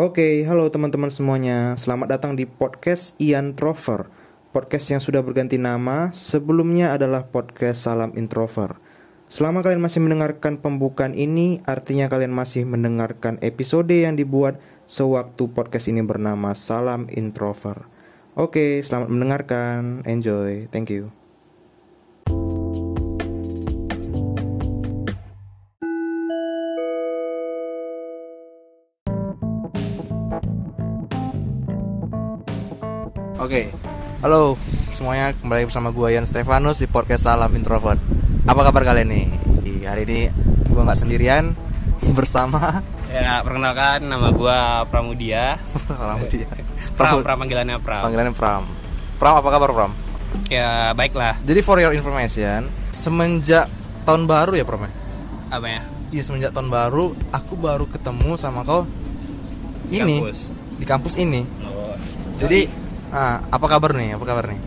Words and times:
Oke, 0.00 0.40
halo 0.48 0.72
teman-teman 0.72 1.12
semuanya. 1.12 1.76
Selamat 1.76 2.16
datang 2.16 2.32
di 2.32 2.48
podcast 2.48 3.12
Ian 3.20 3.52
Trover. 3.52 4.08
Podcast 4.48 4.88
yang 4.88 5.04
sudah 5.04 5.20
berganti 5.20 5.60
nama, 5.60 6.08
sebelumnya 6.16 6.96
adalah 6.96 7.28
podcast 7.28 7.84
Salam 7.84 8.16
Introver. 8.16 8.80
Selama 9.28 9.60
kalian 9.60 9.84
masih 9.84 10.00
mendengarkan 10.00 10.64
pembukaan 10.64 11.12
ini, 11.12 11.60
artinya 11.68 12.08
kalian 12.08 12.32
masih 12.32 12.64
mendengarkan 12.64 13.36
episode 13.44 13.92
yang 13.92 14.16
dibuat 14.16 14.56
sewaktu 14.88 15.52
podcast 15.52 15.92
ini 15.92 16.00
bernama 16.00 16.56
Salam 16.56 17.04
Introver. 17.12 17.84
Oke, 18.32 18.80
selamat 18.80 19.12
mendengarkan. 19.12 20.08
Enjoy. 20.08 20.72
Thank 20.72 20.88
you. 20.88 21.21
Halo 34.22 34.54
semuanya 34.94 35.34
kembali 35.34 35.66
bersama 35.66 35.90
gue 35.90 36.08
Ian 36.14 36.26
Stefanus 36.26 36.78
di 36.78 36.86
podcast 36.86 37.26
Salam 37.26 37.50
Introvert. 37.52 37.98
Apa 38.46 38.60
kabar 38.62 38.82
kalian 38.86 39.08
nih? 39.10 39.26
Di 39.62 39.72
hari 39.82 40.02
ini 40.06 40.20
gue 40.66 40.82
nggak 40.82 40.98
sendirian 40.98 41.52
bersama 42.18 42.82
Ya, 43.12 43.44
perkenalkan 43.44 44.08
nama 44.08 44.32
gua 44.32 44.88
Pramudia. 44.88 45.60
Pramudia. 46.00 46.48
Pram, 46.96 47.20
Pram 47.20 47.44
panggilannya 47.44 47.76
Pram. 47.76 48.08
Panggilannya 48.08 48.32
Pram. 48.32 48.64
Pram 49.20 49.34
apa 49.36 49.48
kabar 49.52 49.68
Pram? 49.68 49.92
Ya, 50.48 50.96
baiklah. 50.96 51.36
Jadi 51.44 51.60
for 51.60 51.76
your 51.76 51.92
information, 51.92 52.72
semenjak 52.88 53.68
tahun 54.08 54.24
baru 54.24 54.56
ya 54.56 54.64
Pram 54.64 54.88
ya? 54.88 54.92
Apa 55.52 55.66
ya? 55.68 55.80
Iya 56.08 56.22
semenjak 56.24 56.56
tahun 56.56 56.72
baru, 56.72 57.12
aku 57.36 57.52
baru 57.52 57.84
ketemu 57.84 58.40
sama 58.40 58.64
kau 58.64 58.88
Di 59.92 60.00
ini 60.00 60.16
kampus. 60.24 60.38
di 60.80 60.84
kampus 60.88 61.14
ini. 61.20 61.44
Oh. 61.68 61.92
Jadi, 62.40 62.64
ah, 63.12 63.44
apa 63.46 63.66
kabar 63.68 63.92
nih? 63.92 64.16
Apa 64.16 64.24
kabar 64.24 64.44
nih? 64.48 64.60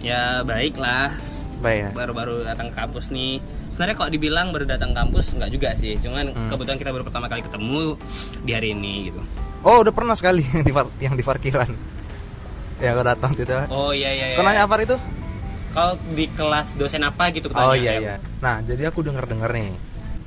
ya 0.00 0.44
baiklah. 0.44 1.16
Baik 1.64 1.78
ya. 1.80 1.90
Baru-baru 1.96 2.44
datang 2.44 2.68
ke 2.68 2.76
kampus 2.76 3.08
nih. 3.08 3.40
Sebenarnya 3.72 3.96
kok 3.96 4.10
dibilang 4.12 4.52
baru 4.52 4.68
datang 4.68 4.92
kampus 4.92 5.32
nggak 5.32 5.48
juga 5.48 5.72
sih. 5.74 5.96
Cuman 5.96 6.28
Hmm. 6.30 6.52
kebetulan 6.52 6.76
kita 6.76 6.92
baru 6.92 7.02
pertama 7.02 7.26
kali 7.26 7.40
ketemu 7.40 7.96
di 8.44 8.50
hari 8.52 8.76
ini 8.76 9.08
gitu. 9.08 9.20
Oh 9.64 9.80
udah 9.80 9.90
pernah 9.90 10.12
sekali 10.12 10.44
yang 10.44 10.60
di 10.68 10.72
yang 11.00 11.14
di 11.16 11.24
parkiran. 11.24 11.72
Ya 12.78 12.92
kau 12.92 13.00
datang 13.00 13.32
itu. 13.32 13.48
Oh 13.72 13.90
iya 13.90 14.12
iya. 14.12 14.26
iya. 14.30 14.36
Kau 14.36 14.44
nanya 14.44 14.68
apa 14.68 14.76
itu? 14.78 14.96
Kau 15.72 15.96
di 16.12 16.28
kelas 16.28 16.76
dosen 16.76 17.00
apa 17.00 17.32
gitu 17.32 17.48
Oh 17.48 17.72
pertanyaan 17.72 17.80
iya 17.80 17.92
ya? 17.92 17.98
iya. 17.98 18.14
Nah 18.44 18.60
jadi 18.60 18.92
aku 18.92 19.00
dengar 19.00 19.24
dengar 19.24 19.48
nih. 19.50 19.72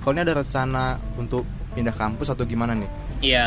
Kau 0.02 0.10
ini 0.10 0.26
ada 0.26 0.42
rencana 0.42 0.98
untuk 1.16 1.46
pindah 1.78 1.94
kampus 1.94 2.34
atau 2.34 2.50
gimana 2.50 2.74
nih? 2.74 2.90
Iya, 3.22 3.46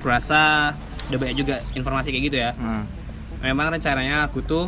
kurasa 0.00 0.72
udah 1.12 1.18
banyak 1.20 1.36
juga 1.36 1.60
informasi 1.76 2.08
kayak 2.08 2.24
gitu 2.24 2.38
ya. 2.40 2.50
Hmm. 2.56 2.88
Memang 3.42 3.70
rencananya 3.70 4.26
aku 4.26 4.42
tuh 4.42 4.66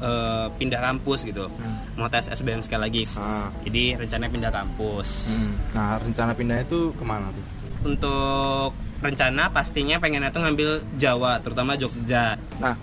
eh, 0.00 0.46
pindah 0.56 0.80
kampus 0.80 1.24
gitu. 1.24 1.48
Hmm. 1.48 1.76
Mau 1.96 2.08
tes 2.08 2.28
SBM 2.28 2.60
sekali 2.64 2.82
lagi. 2.86 3.02
Ah. 3.16 3.48
Jadi 3.64 3.96
rencananya 3.96 4.32
pindah 4.32 4.52
kampus. 4.52 5.08
Hmm. 5.32 5.52
Nah 5.72 6.00
rencana 6.00 6.32
pindahnya 6.32 6.64
itu 6.64 6.92
ke 6.96 7.04
mana 7.04 7.28
tuh? 7.32 7.44
Untuk 7.86 8.70
rencana 9.04 9.52
pastinya 9.52 10.00
pengennya 10.00 10.32
tuh 10.32 10.42
ngambil 10.42 10.70
Jawa, 10.96 11.38
terutama 11.44 11.76
Jogja. 11.76 12.40
Nah 12.60 12.74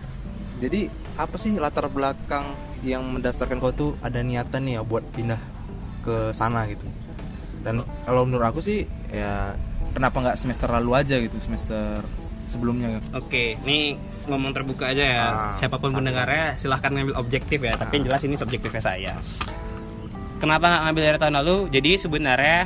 jadi 0.62 0.88
apa 1.14 1.36
sih 1.38 1.54
latar 1.58 1.90
belakang 1.90 2.46
yang 2.82 3.06
mendasarkan 3.06 3.62
kau 3.62 3.74
tuh 3.74 3.92
ada 4.04 4.20
niatan 4.26 4.66
nih 4.66 4.80
ya 4.80 4.82
buat 4.84 5.04
pindah 5.14 5.40
ke 6.04 6.32
sana 6.34 6.66
gitu? 6.70 6.86
Dan 7.64 7.86
kalau 8.04 8.28
menurut 8.28 8.48
aku 8.52 8.60
sih 8.60 8.84
ya 9.08 9.56
kenapa 9.96 10.20
nggak 10.20 10.38
semester 10.40 10.68
lalu 10.68 10.92
aja 11.00 11.16
gitu 11.22 11.38
semester 11.40 12.04
sebelumnya? 12.50 13.00
Oke, 13.16 13.56
ini 13.64 13.96
ngomong 14.26 14.52
terbuka 14.52 14.90
aja 14.90 15.04
ya. 15.04 15.22
Ah, 15.22 15.54
Siapa 15.56 15.76
pun 15.76 15.90
santai. 15.90 15.98
pendengarnya 16.00 16.46
silahkan 16.56 16.90
ngambil 16.90 17.16
objektif 17.18 17.60
ya. 17.60 17.74
Tapi 17.74 17.92
yang 17.94 18.04
Ah. 18.04 18.08
jelas 18.10 18.22
ini 18.24 18.36
subjektifnya 18.36 18.82
saya. 18.82 19.14
Kenapa 20.38 20.66
nggak 20.66 20.82
ngambil 20.84 21.04
dari 21.04 21.18
tahun 21.18 21.36
lalu? 21.38 21.56
Jadi 21.70 21.92
sebenarnya 21.98 22.60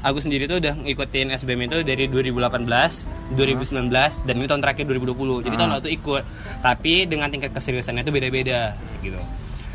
aku 0.00 0.18
sendiri 0.18 0.46
tuh 0.46 0.58
udah 0.58 0.74
ngikutin 0.78 1.26
SBM 1.32 1.60
itu 1.64 1.78
dari 1.82 2.04
2018, 2.06 3.02
2019 3.34 3.90
dan 4.22 4.34
ini 4.34 4.46
tahun 4.46 4.62
terakhir 4.62 4.84
2020. 4.86 5.42
Jadi 5.42 5.54
Ah. 5.54 5.58
tahun 5.58 5.70
lalu 5.72 5.82
tuh 5.82 5.94
ikut. 5.94 6.22
Tapi 6.60 6.94
dengan 7.04 7.28
tingkat 7.28 7.50
keseriusannya 7.50 8.00
itu 8.00 8.10
beda-beda 8.10 8.74
gitu. 9.00 9.18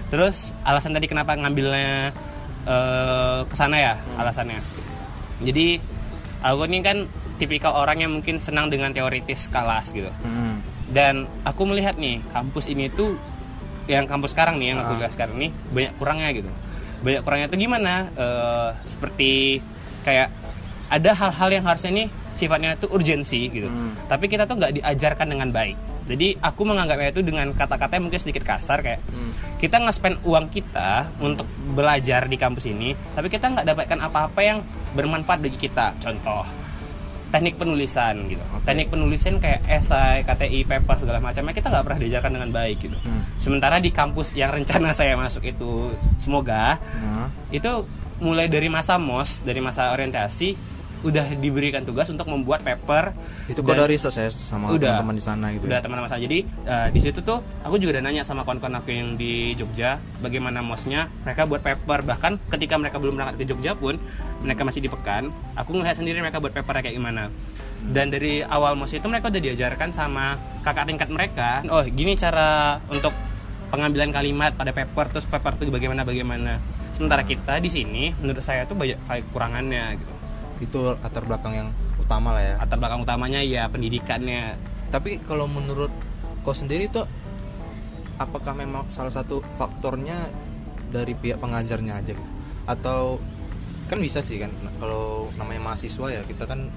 Terus 0.08 0.56
alasan 0.62 0.92
tadi 0.92 1.06
kenapa 1.06 1.34
ngambilnya 1.34 2.14
eh 2.64 3.40
ke 3.44 3.56
sana 3.56 3.76
ya 3.76 3.94
alasannya. 4.16 4.64
Jadi 5.44 5.84
aku 6.40 6.64
ini 6.64 6.80
kan 6.80 6.98
tipikal 7.36 7.76
orang 7.76 8.00
yang 8.00 8.12
mungkin 8.14 8.40
senang 8.40 8.70
dengan 8.70 8.88
teoritis 8.90 9.50
kelas 9.50 9.92
gitu 9.92 10.08
Hmm. 10.24 10.64
Dan 10.94 11.14
aku 11.44 11.66
melihat 11.66 11.96
nih 11.96 12.22
kampus 12.30 12.66
ini 12.68 12.88
tuh 12.88 13.18
yang 13.86 14.06
kampus 14.06 14.32
sekarang 14.32 14.56
nih 14.56 14.68
yang 14.70 14.80
aku 14.80 14.94
Ah. 14.94 15.00
lihat 15.02 15.12
sekarang 15.12 15.36
nih 15.36 15.52
banyak 15.68 15.94
kurangnya 15.98 16.30
gitu 16.32 16.52
banyak 17.02 17.22
kurangnya 17.22 17.48
tuh 17.50 17.60
gimana 17.60 17.94
Eh, 18.14 18.70
seperti 18.86 19.60
kayak 20.02 20.30
ada 20.88 21.12
hal-hal 21.12 21.50
yang 21.52 21.66
harusnya 21.66 21.92
nih 21.92 22.08
sifatnya 22.34 22.74
tuh 22.76 22.90
urgensi 22.90 23.46
gitu 23.48 23.68
Hmm. 23.68 23.94
tapi 24.06 24.26
kita 24.26 24.46
tuh 24.46 24.56
nggak 24.56 24.74
diajarkan 24.76 25.28
dengan 25.28 25.50
baik 25.50 25.76
jadi 26.04 26.36
aku 26.38 26.62
menganggapnya 26.62 27.10
itu 27.10 27.22
dengan 27.22 27.48
kata-kata 27.52 27.96
yang 27.96 28.08
mungkin 28.08 28.20
sedikit 28.20 28.44
kasar 28.44 28.80
kayak 28.80 29.02
Hmm. 29.06 29.32
kita 29.58 29.80
nge-spend 29.80 30.20
uang 30.24 30.48
kita 30.48 31.08
untuk 31.20 31.46
belajar 31.72 32.26
di 32.26 32.36
kampus 32.36 32.66
ini 32.66 32.96
tapi 33.12 33.28
kita 33.28 33.50
nggak 33.50 33.66
dapatkan 33.66 34.00
apa-apa 34.02 34.40
yang 34.40 34.60
bermanfaat 34.92 35.40
bagi 35.40 35.58
kita 35.58 35.92
contoh 35.98 36.44
teknik 37.34 37.58
penulisan 37.58 38.30
gitu 38.30 38.46
Oke. 38.48 38.62
teknik 38.64 38.88
penulisan 38.88 39.42
kayak 39.42 39.66
esai 39.66 40.22
KTI 40.22 40.64
paper 40.64 40.96
segala 40.96 41.18
macamnya 41.18 41.50
kita 41.50 41.68
nggak 41.68 41.84
pernah 41.84 42.00
diajarkan 42.00 42.32
dengan 42.32 42.50
baik 42.52 42.78
gitu 42.80 42.98
Hmm. 43.02 43.26
sementara 43.36 43.78
di 43.78 43.90
kampus 43.90 44.38
yang 44.38 44.54
rencana 44.54 44.94
saya 44.96 45.18
masuk 45.18 45.42
itu 45.44 45.90
semoga 46.16 46.78
Nah. 46.96 47.34
itu 47.50 47.90
mulai 48.20 48.46
dari 48.46 48.70
masa 48.70 48.96
mos 48.96 49.42
dari 49.42 49.58
masa 49.60 49.90
orientasi 49.90 50.73
udah 51.04 51.36
diberikan 51.36 51.84
tugas 51.84 52.08
untuk 52.08 52.26
membuat 52.32 52.64
paper 52.64 53.12
Itu 53.52 53.60
dan- 53.60 53.76
udah 53.76 53.88
riset 53.92 54.16
saya 54.16 54.30
sama 54.32 54.72
Udah. 54.72 54.96
teman-teman 55.04 55.16
di 55.20 55.24
sana 55.24 55.46
gitu. 55.52 55.68
udah 55.68 55.80
ya? 55.80 55.84
teman-teman 55.84 56.10
saya 56.10 56.22
jadi 56.24 56.40
eh, 56.48 56.88
di 56.96 57.00
situ 57.04 57.20
tuh 57.20 57.44
aku 57.62 57.76
juga 57.76 58.00
udah 58.00 58.04
nanya 58.08 58.24
sama 58.24 58.48
kawan-kawan 58.48 58.80
aku 58.80 58.96
yang 58.96 59.20
di 59.20 59.52
Jogja 59.60 60.00
bagaimana 60.24 60.64
mosnya? 60.64 61.12
Mereka 61.28 61.44
buat 61.46 61.60
paper. 61.60 62.08
Bahkan 62.08 62.32
ketika 62.56 62.80
mereka 62.80 62.98
belum 63.04 63.20
berangkat 63.20 63.36
ke 63.44 63.46
Jogja 63.52 63.76
pun 63.76 64.00
mereka 64.40 64.64
masih 64.64 64.80
di 64.80 64.90
Pekan 64.92 65.32
aku 65.60 65.76
ngeliat 65.76 66.00
sendiri 66.00 66.24
mereka 66.24 66.40
buat 66.40 66.56
paper 66.56 66.80
kayak 66.80 66.96
gimana. 66.96 67.28
Dan 67.84 68.08
dari 68.16 68.40
awal 68.40 68.80
mos 68.80 68.96
itu 68.96 69.04
mereka 69.12 69.28
udah 69.28 69.44
diajarkan 69.44 69.92
sama 69.92 70.40
kakak 70.64 70.88
tingkat 70.88 71.10
mereka. 71.12 71.68
Oh 71.68 71.84
gini 71.84 72.16
cara 72.16 72.80
untuk 72.88 73.12
pengambilan 73.76 74.16
kalimat 74.16 74.56
pada 74.56 74.72
paper 74.72 75.12
terus 75.12 75.28
paper 75.28 75.60
itu 75.60 75.68
bagaimana 75.68 76.08
bagaimana. 76.08 76.64
Sementara 76.96 77.28
kita 77.28 77.60
di 77.60 77.68
sini 77.68 78.16
menurut 78.24 78.40
saya 78.40 78.64
tuh 78.64 78.80
banyak 78.80 78.96
kali 79.04 79.22
kekurangannya 79.28 80.00
gitu 80.00 80.23
Itu 80.62 80.98
latar 81.00 81.24
belakang 81.26 81.54
yang 81.54 81.70
utama 81.98 82.36
lah 82.36 82.44
ya. 82.44 82.54
latar 82.60 82.78
belakang 82.78 83.02
utamanya 83.06 83.40
ya 83.40 83.72
pendidikannya 83.72 84.60
Tapi 84.94 85.24
kalau 85.26 85.50
menurut 85.50 85.90
kau 86.46 86.54
sendiri 86.54 86.92
tuh 86.92 87.08
apakah 88.22 88.54
memang 88.54 88.86
salah 88.94 89.10
satu 89.10 89.42
faktornya 89.58 90.30
dari 90.94 91.18
pihak 91.18 91.42
pengajarnya 91.42 91.94
aja 91.98 92.12
gitu? 92.14 92.32
Atau 92.70 93.18
kan 93.90 94.00
bisa 94.00 94.22
sih 94.24 94.40
kan 94.40 94.54
kalau 94.80 95.28
namanya 95.36 95.74
mahasiswa 95.74 96.08
ya 96.08 96.22
kita 96.24 96.48
kan 96.48 96.72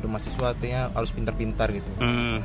udah 0.00 0.08
mahasiswa 0.08 0.46
artinya 0.56 0.88
harus 0.96 1.12
pintar-pintar 1.12 1.68
gitu. 1.76 1.90
Hmm. 2.00 2.40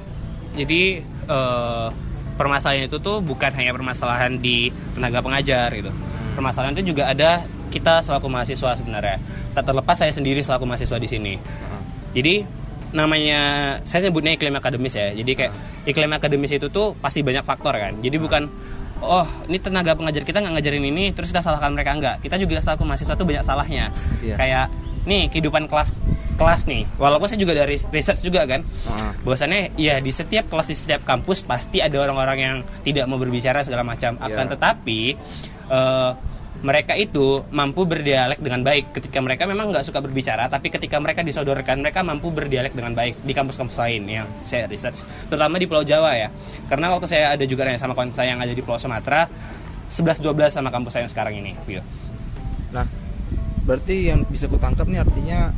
Jadi 0.55 0.99
eh, 1.07 1.87
permasalahan 2.35 2.91
itu 2.91 2.99
tuh 2.99 3.23
bukan 3.23 3.51
hanya 3.55 3.71
permasalahan 3.71 4.39
di 4.39 4.69
tenaga 4.93 5.23
pengajar 5.23 5.71
gitu. 5.71 5.91
Permasalahan 6.35 6.75
itu 6.75 6.91
juga 6.91 7.07
ada 7.15 7.47
kita 7.75 7.99
selaku 7.99 8.31
mahasiswa 8.31 8.71
sebenarnya. 8.79 9.19
Tak 9.51 9.67
terlepas 9.67 9.99
saya 9.99 10.15
sendiri 10.15 10.39
selaku 10.39 10.63
mahasiswa 10.63 10.95
di 10.95 11.09
sini. 11.11 11.33
Jadi 12.15 12.47
namanya 12.95 13.39
saya 13.83 14.07
sebutnya 14.07 14.31
iklim 14.31 14.55
akademis 14.55 14.95
ya. 14.95 15.11
Jadi 15.11 15.31
kayak 15.35 15.51
iklim 15.83 16.11
akademis 16.15 16.55
itu 16.55 16.71
tuh 16.71 16.95
pasti 16.95 17.19
banyak 17.19 17.43
faktor 17.43 17.75
kan. 17.75 17.99
Jadi 17.99 18.15
bukan 18.15 18.47
oh 19.03 19.27
ini 19.51 19.59
tenaga 19.59 19.91
pengajar 19.91 20.23
kita 20.23 20.39
nggak 20.39 20.55
ngajarin 20.55 20.85
ini 20.87 21.11
terus 21.11 21.35
kita 21.35 21.43
salahkan 21.43 21.75
mereka 21.75 21.91
enggak. 21.91 22.15
Kita 22.23 22.39
juga 22.39 22.63
selaku 22.63 22.87
mahasiswa 22.87 23.13
tuh 23.13 23.27
banyak 23.27 23.43
salahnya. 23.43 23.91
Iya. 24.23 24.35
Kayak 24.39 24.65
nih 25.03 25.27
kehidupan 25.27 25.67
kelas 25.67 25.91
kelas 26.35 26.67
nih. 26.67 26.83
Walaupun 26.95 27.27
saya 27.27 27.39
juga 27.39 27.51
dari 27.55 27.75
research 27.75 28.23
juga 28.23 28.47
kan 28.47 28.63
Heeh. 28.63 29.11
bahwasannya 29.27 29.75
ya 29.75 29.99
di 29.99 30.11
setiap 30.11 30.47
kelas 30.47 30.67
di 30.67 30.75
setiap 30.75 31.03
kampus 31.03 31.43
pasti 31.43 31.83
ada 31.83 31.95
orang-orang 31.99 32.37
yang 32.39 32.57
tidak 32.83 33.07
mau 33.07 33.19
berbicara 33.19 33.63
segala 33.63 33.83
macam 33.83 34.15
akan 34.19 34.45
Ya. 34.47 34.51
tetapi 34.55 34.99
eh, 35.67 36.11
mereka 36.65 36.97
itu 36.97 37.45
mampu 37.53 37.85
berdialek 37.85 38.41
dengan 38.41 38.65
baik. 38.65 38.97
Ketika 38.97 39.21
mereka 39.21 39.45
memang 39.45 39.69
nggak 39.69 39.85
suka 39.85 40.01
berbicara 40.01 40.49
tapi 40.49 40.73
ketika 40.73 40.97
mereka 40.97 41.21
disodorkan 41.21 41.77
mereka 41.77 42.01
mampu 42.01 42.33
berdialek 42.33 42.73
dengan 42.73 42.97
baik 42.97 43.21
di 43.21 43.33
kampus-kampus 43.37 43.77
lain 43.77 44.01
yang 44.09 44.25
saya 44.41 44.65
research 44.65 45.05
terutama 45.29 45.61
di 45.61 45.69
Pulau 45.69 45.85
Jawa 45.85 46.17
ya. 46.17 46.33
Karena 46.65 46.89
waktu 46.89 47.05
saya 47.05 47.37
ada 47.37 47.45
juga 47.45 47.69
nanya 47.69 47.77
sama 47.77 47.93
kawan 47.93 48.09
saya 48.09 48.33
yang 48.33 48.41
ada 48.41 48.49
di 48.49 48.65
Pulau 48.65 48.81
Sumatera 48.81 49.29
11-12 49.93 50.49
sama 50.49 50.73
kampus 50.73 50.97
saya 50.97 51.05
yang 51.05 51.13
sekarang 51.13 51.37
ini 51.37 51.53
gitu. 51.69 51.85
Nah, 52.73 52.89
berarti 53.69 54.09
yang 54.09 54.25
bisa 54.25 54.49
kutangkap 54.49 54.89
nih 54.89 55.05
artinya 55.05 55.53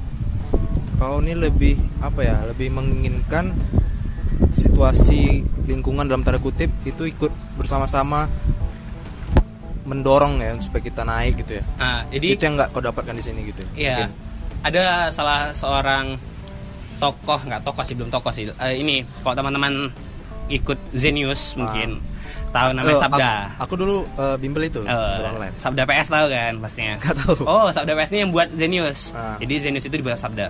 kau 1.00 1.24
ini 1.24 1.38
lebih 1.38 1.78
apa 2.04 2.20
ya 2.26 2.38
lebih 2.52 2.74
menginginkan 2.74 3.56
situasi 4.52 5.46
lingkungan 5.70 6.10
dalam 6.10 6.26
tanda 6.26 6.42
kutip 6.42 6.70
itu 6.86 7.06
ikut 7.06 7.30
bersama-sama 7.58 8.30
mendorong 9.88 10.38
ya 10.38 10.52
supaya 10.60 10.84
kita 10.84 11.02
naik 11.02 11.40
gitu 11.42 11.58
ya 11.58 11.64
Nah, 11.78 12.04
jadi 12.12 12.28
itu 12.30 12.42
yang 12.44 12.56
nggak 12.56 12.70
kau 12.70 12.84
dapatkan 12.84 13.16
di 13.16 13.24
sini 13.24 13.40
gitu 13.48 13.64
ya 13.64 13.72
Iya. 13.74 13.96
Mungkin. 13.96 14.10
Ada 14.58 14.84
salah 15.10 15.40
seorang 15.52 16.20
tokoh, 16.98 17.40
nggak 17.40 17.62
tokoh 17.62 17.84
sih, 17.84 17.94
belum 17.94 18.10
tokoh 18.10 18.32
sih. 18.32 18.50
Eh, 18.50 18.74
ini 18.76 18.96
kalau 19.22 19.38
teman-teman 19.38 19.94
ikut 20.48 20.80
Zenius 20.92 21.54
mungkin 21.56 22.00
tahu 22.50 22.72
namanya 22.72 22.96
Eh, 22.96 23.00
Sabda. 23.00 23.32
aku, 23.56 23.64
aku 23.64 23.74
dulu 23.78 23.98
eh, 24.10 24.36
bimbel 24.38 24.64
itu 24.66 24.82
online 24.82 25.54
Sabda 25.56 25.84
PS 25.84 26.08
tahu 26.10 26.26
kan 26.28 26.54
pastinya. 26.58 26.96
Nggak 26.98 27.16
tahu. 27.18 27.34
Oh, 27.44 27.68
Sabda 27.70 27.94
PS 27.94 28.10
ini 28.12 28.20
yang 28.20 28.32
buat 28.32 28.48
Zenius. 28.52 29.12
Ah. 29.14 29.38
Jadi 29.38 29.54
Zenius 29.62 29.86
itu 29.86 29.96
dibuat 29.96 30.18
Sabda. 30.18 30.50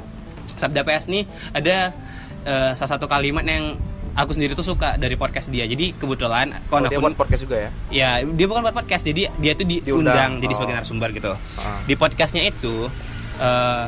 Sabda 0.56 0.82
PS 0.82 1.06
ini 1.08 1.22
ada 1.52 1.92
eh, 2.44 2.72
salah 2.74 2.92
satu 2.96 3.06
kalimat 3.06 3.44
yang 3.44 3.76
aku 4.18 4.34
sendiri 4.34 4.52
tuh 4.52 4.66
suka 4.66 4.98
dari 4.98 5.14
podcast 5.14 5.48
dia. 5.48 5.64
Jadi 5.64 5.94
kebetulan 5.94 6.58
oh, 6.68 6.82
dia 6.82 6.98
aku 6.98 7.06
buat 7.06 7.16
podcast 7.16 7.42
juga 7.46 7.58
ya 7.58 7.70
Ya, 7.88 8.10
dia 8.26 8.46
bukan 8.46 8.62
buat 8.62 8.76
podcast, 8.76 9.06
jadi 9.06 9.30
dia 9.32 9.54
tuh 9.54 9.64
di- 9.64 9.80
Diundang. 9.80 10.12
diundang 10.12 10.32
jadi 10.42 10.52
Oh. 10.52 10.58
sebagai 10.58 10.74
narasumber 10.76 11.10
gitu. 11.14 11.32
Ah. 11.56 11.80
Di 11.86 11.94
podcastnya 11.94 12.44
itu, 12.44 12.90
eh, 13.38 13.84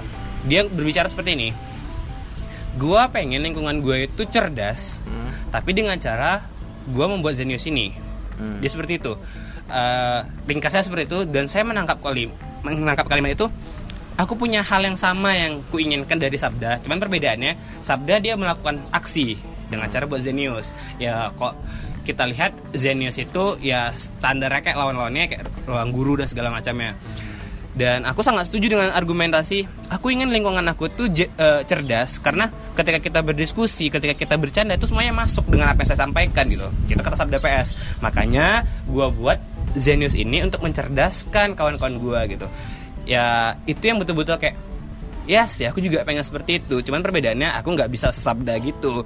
dia 0.46 0.62
berbicara 0.64 1.06
seperti 1.06 1.34
ini. 1.34 1.50
Gua 2.78 3.10
pengen 3.10 3.42
lingkungan 3.42 3.82
gue 3.82 4.06
itu 4.06 4.22
cerdas, 4.26 5.02
Hmm. 5.04 5.34
tapi 5.50 5.74
dengan 5.74 5.98
cara 5.98 6.46
gua 6.88 7.10
membuat 7.10 7.36
Zenius 7.36 7.66
ini. 7.66 7.92
Hmm. 8.38 8.62
Dia 8.62 8.70
seperti 8.70 9.02
itu. 9.02 9.18
Eh, 9.66 10.20
ringkasnya 10.46 10.82
seperti 10.82 11.06
itu, 11.06 11.20
dan 11.26 11.46
saya 11.46 11.62
menangkap 11.62 12.00
kali 12.00 12.30
menangkap 12.62 13.06
kalimat 13.06 13.34
itu. 13.34 13.50
Aku 14.16 14.36
punya 14.36 14.60
hal 14.60 14.84
yang 14.84 14.96
sama 14.96 15.32
yang 15.32 15.64
kuinginkan 15.66 16.16
dari 16.16 16.36
Sabda, 16.36 16.84
cuman 16.84 17.00
perbedaannya 17.00 17.80
Sabda 17.80 18.20
dia 18.20 18.36
melakukan 18.36 18.84
aksi 18.92 19.40
dengan 19.70 19.88
cara 19.88 20.04
buat 20.10 20.22
Zenius. 20.22 20.74
Ya 20.98 21.30
kok 21.34 21.56
kita 22.04 22.26
lihat 22.26 22.58
Zenius 22.74 23.22
itu 23.22 23.62
ya 23.62 23.94
standarnya 23.94 24.66
kayak 24.66 24.78
lawan-lawannya 24.78 25.30
kayak 25.30 25.44
ruang 25.70 25.94
guru 25.94 26.18
dan 26.18 26.28
segala 26.28 26.50
macamnya. 26.50 26.98
Dan 27.80 28.04
aku 28.04 28.20
sangat 28.26 28.50
setuju 28.52 28.76
dengan 28.76 28.92
argumentasi. 28.92 29.64
Aku 29.94 30.12
ingin 30.12 30.34
lingkungan 30.36 30.66
aku 30.68 30.92
tuh 30.92 31.08
je- 31.16 31.32
eh, 31.32 31.64
cerdas 31.64 32.20
karena 32.20 32.52
ketika 32.76 33.00
kita 33.00 33.20
berdiskusi, 33.24 33.88
ketika 33.88 34.18
kita 34.18 34.36
bercanda 34.36 34.76
itu 34.76 34.90
semuanya 34.90 35.16
masuk 35.16 35.48
dengan 35.48 35.72
apa 35.72 35.86
yang 35.86 35.90
saya 35.96 36.04
sampaikan 36.04 36.44
gitu. 36.52 36.68
Kita 36.92 37.00
kata 37.06 37.16
sabda 37.16 37.40
PS. 37.40 37.78
Makanya 38.04 38.68
gua 38.84 39.08
buat 39.14 39.40
Zenius 39.80 40.18
ini 40.18 40.44
untuk 40.44 40.60
mencerdaskan 40.66 41.56
kawan-kawan 41.56 42.02
gua 42.04 42.28
gitu. 42.28 42.50
Ya 43.08 43.56
itu 43.64 43.80
yang 43.86 44.02
betul-betul 44.02 44.36
kayak 44.42 44.58
Yes, 45.30 45.62
ya 45.62 45.70
aku 45.70 45.78
juga 45.78 46.02
pengen 46.02 46.26
seperti 46.26 46.58
itu. 46.58 46.82
Cuman 46.82 47.06
perbedaannya 47.06 47.54
aku 47.62 47.78
nggak 47.78 47.94
bisa 47.94 48.10
sesabda 48.10 48.58
gitu. 48.66 49.06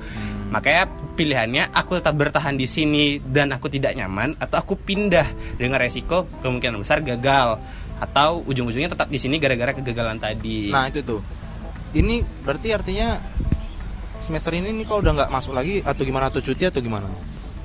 Makanya 0.53 0.83
pilihannya 1.13 1.63
aku 1.67 1.97
tetap 1.97 2.13
bertahan 2.13 2.53
di 2.53 2.63
sini 2.63 3.17
dan 3.17 3.49
aku 3.49 3.67
tidak 3.67 3.93
nyaman 3.93 4.37
atau 4.37 4.55
aku 4.55 4.77
pindah 4.77 5.25
dengan 5.57 5.77
resiko 5.77 6.29
kemungkinan 6.39 6.77
besar 6.77 7.01
gagal 7.01 7.57
atau 7.97 8.43
ujung-ujungnya 8.43 8.87
tetap 8.87 9.07
di 9.07 9.17
sini 9.17 9.37
gara-gara 9.37 9.73
kegagalan 9.73 10.17
tadi. 10.17 10.69
Nah 10.69 10.85
itu 10.85 11.01
tuh. 11.01 11.21
Ini 11.91 12.15
berarti 12.41 12.69
artinya 12.69 13.17
semester 14.17 14.53
ini 14.53 14.69
nih 14.71 14.85
kau 14.85 14.99
udah 14.99 15.13
nggak 15.15 15.29
masuk 15.29 15.53
lagi 15.53 15.81
atau 15.81 16.01
gimana 16.01 16.29
atau 16.29 16.39
cuti 16.39 16.63
atau 16.63 16.79
gimana? 16.79 17.09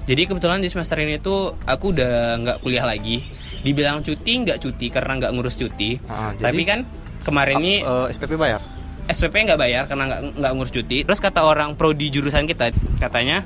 Jadi 0.05 0.25
kebetulan 0.25 0.59
di 0.59 0.69
semester 0.69 0.97
ini 0.97 1.17
tuh 1.19 1.61
aku 1.63 1.93
udah 1.93 2.13
nggak 2.39 2.57
kuliah 2.59 2.85
lagi. 2.85 3.21
Dibilang 3.59 4.01
cuti 4.01 4.33
nggak 4.39 4.59
cuti 4.59 4.87
karena 4.89 5.13
nggak 5.19 5.33
ngurus 5.33 5.57
cuti. 5.57 6.01
Ah, 6.07 6.33
jadi- 6.33 6.45
Tapi 6.45 6.63
kan 6.65 6.81
kemarin 7.21 7.57
ini 7.59 7.75
Eh, 7.81 8.07
SPP 8.09 8.35
bayar? 8.35 8.65
SPP 9.09 9.35
nggak 9.45 9.57
bayar 9.57 9.85
karena 9.85 10.05
nggak 10.07 10.21
nggak 10.37 10.53
ngurus 10.53 10.71
cuti. 10.71 11.03
Terus 11.03 11.19
kata 11.19 11.41
orang 11.43 11.75
prodi 11.75 12.09
jurusan 12.09 12.45
kita 12.45 12.71
katanya 12.99 13.43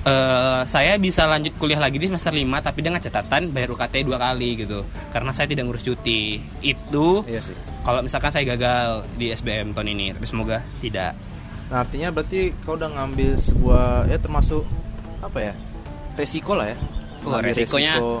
eh 0.00 0.60
saya 0.64 0.96
bisa 0.96 1.24
lanjut 1.24 1.56
kuliah 1.56 1.76
lagi 1.76 1.96
di 1.96 2.06
semester 2.06 2.32
5 2.32 2.40
tapi 2.62 2.80
dengan 2.80 2.98
catatan 2.98 3.48
bayar 3.48 3.68
UKT 3.70 4.00
dua 4.02 4.16
kali 4.16 4.56
gitu 4.58 4.80
karena 5.10 5.28
saya 5.28 5.44
tidak 5.44 5.64
ngurus 5.66 5.82
cuti 5.82 6.36
itu 6.62 7.20
Iya 7.22 7.40
sih. 7.42 7.56
kalau 7.82 8.00
misalkan 8.00 8.28
saya 8.28 8.44
gagal 8.46 9.04
di 9.14 9.28
SBM 9.28 9.72
tahun 9.72 9.88
ini 9.90 10.06
tapi 10.12 10.24
semoga 10.24 10.64
tidak 10.78 11.12
Nah 11.68 11.84
artinya 11.84 12.08
berarti 12.10 12.50
kau 12.60 12.74
udah 12.74 12.88
ngambil 12.90 13.36
sebuah 13.36 13.84
ya 14.06 14.16
termasuk 14.16 14.64
apa 15.20 15.38
ya 15.42 15.52
resiko 16.12 16.52
lah 16.52 16.66
ya. 16.66 16.76
Oh, 17.20 17.30
Ngambil 17.30 17.52
resikonya- 17.52 17.96
resiko. 17.96 18.12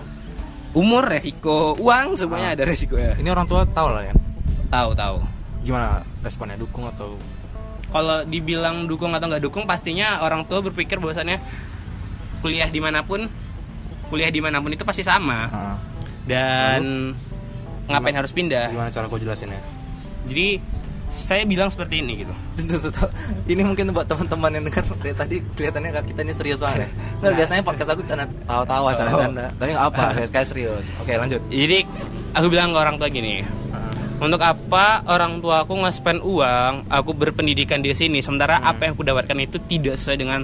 umur 0.72 1.02
resiko 1.02 1.58
uang 1.76 2.08
semuanya 2.14 2.48
Ah. 2.50 2.56
ada 2.56 2.64
resiko 2.64 2.94
ya 2.94 3.16
Ini 3.16 3.28
orang 3.28 3.44
tua 3.44 3.64
tahu 3.66 3.88
lah 3.90 4.04
ya. 4.04 4.14
tahu 4.68 4.92
tahu 4.92 5.16
Gimana 5.60 6.04
responnya 6.20 6.56
dukung 6.56 6.84
atau? 6.86 7.16
kalau 7.90 8.22
dibilang 8.22 8.86
dukung 8.86 9.10
atau 9.10 9.26
nggak 9.26 9.42
dukung 9.42 9.66
pastinya 9.66 10.22
orang 10.22 10.46
tua 10.46 10.62
berpikir 10.62 10.96
bahwasannya 10.96 11.42
kuliah 12.38 12.70
di 12.70 12.78
mana 12.78 13.02
pun 13.02 13.26
kuliah 14.06 14.30
di 14.30 14.38
mana 14.38 14.58
pun 14.58 14.70
itu 14.70 14.86
pasti 14.86 15.02
sama 15.02 15.50
Ah, 15.50 15.74
dan 16.22 17.10
ngapain 17.84 18.14
Gimana- 18.14 18.18
harus 18.22 18.30
pindah 18.30 18.70
gimana 18.70 18.88
cara 18.88 19.10
kau 19.10 19.18
jelasinnya? 19.18 19.58
jadi 20.24 20.62
saya 21.10 21.42
bilang 21.42 21.66
seperti 21.66 21.98
ini 21.98 22.22
gitu 22.22 22.34
ini 23.50 23.66
mungkin 23.66 23.90
buat 23.90 24.06
teman-teman 24.06 24.54
yang 24.54 24.64
dengar 24.70 24.86
dari 24.94 25.10
tadi 25.10 25.36
kelihatannya 25.58 25.90
kak 25.90 26.04
kita 26.06 26.20
ini 26.22 26.30
serius 26.30 26.62
banget. 26.62 26.86
ya. 26.86 26.88
Nggak, 27.20 27.32
biasanya 27.34 27.62
podcast 27.66 27.90
aku 27.90 28.02
canda 28.06 28.24
tawa-tawa 28.46 28.94
canda 28.94 29.10
canda. 29.18 29.46
Tapi 29.58 29.70
nggak 29.74 29.86
apa, 29.90 30.02
kayak 30.30 30.46
serius. 30.54 30.86
Oke 31.02 31.10
lanjut. 31.12 31.42
jadi 31.50 31.82
aku 32.30 32.46
bilang 32.46 32.70
ke 32.70 32.78
orang 32.78 32.94
tua 32.94 33.10
gini 33.10 33.42
untuk 34.20 34.40
apa 34.44 35.00
orang 35.08 35.40
tua 35.40 35.64
aku 35.64 35.80
nge-spend 35.80 36.20
uang 36.20 36.92
aku 36.92 37.10
berpendidikan 37.16 37.80
di 37.80 37.96
sini 37.96 38.20
sementara 38.20 38.60
apa 38.60 38.84
yang 38.84 38.92
aku 38.92 39.04
dapatkan 39.04 39.38
itu 39.40 39.56
tidak 39.64 39.96
sesuai 39.96 40.18
dengan 40.20 40.40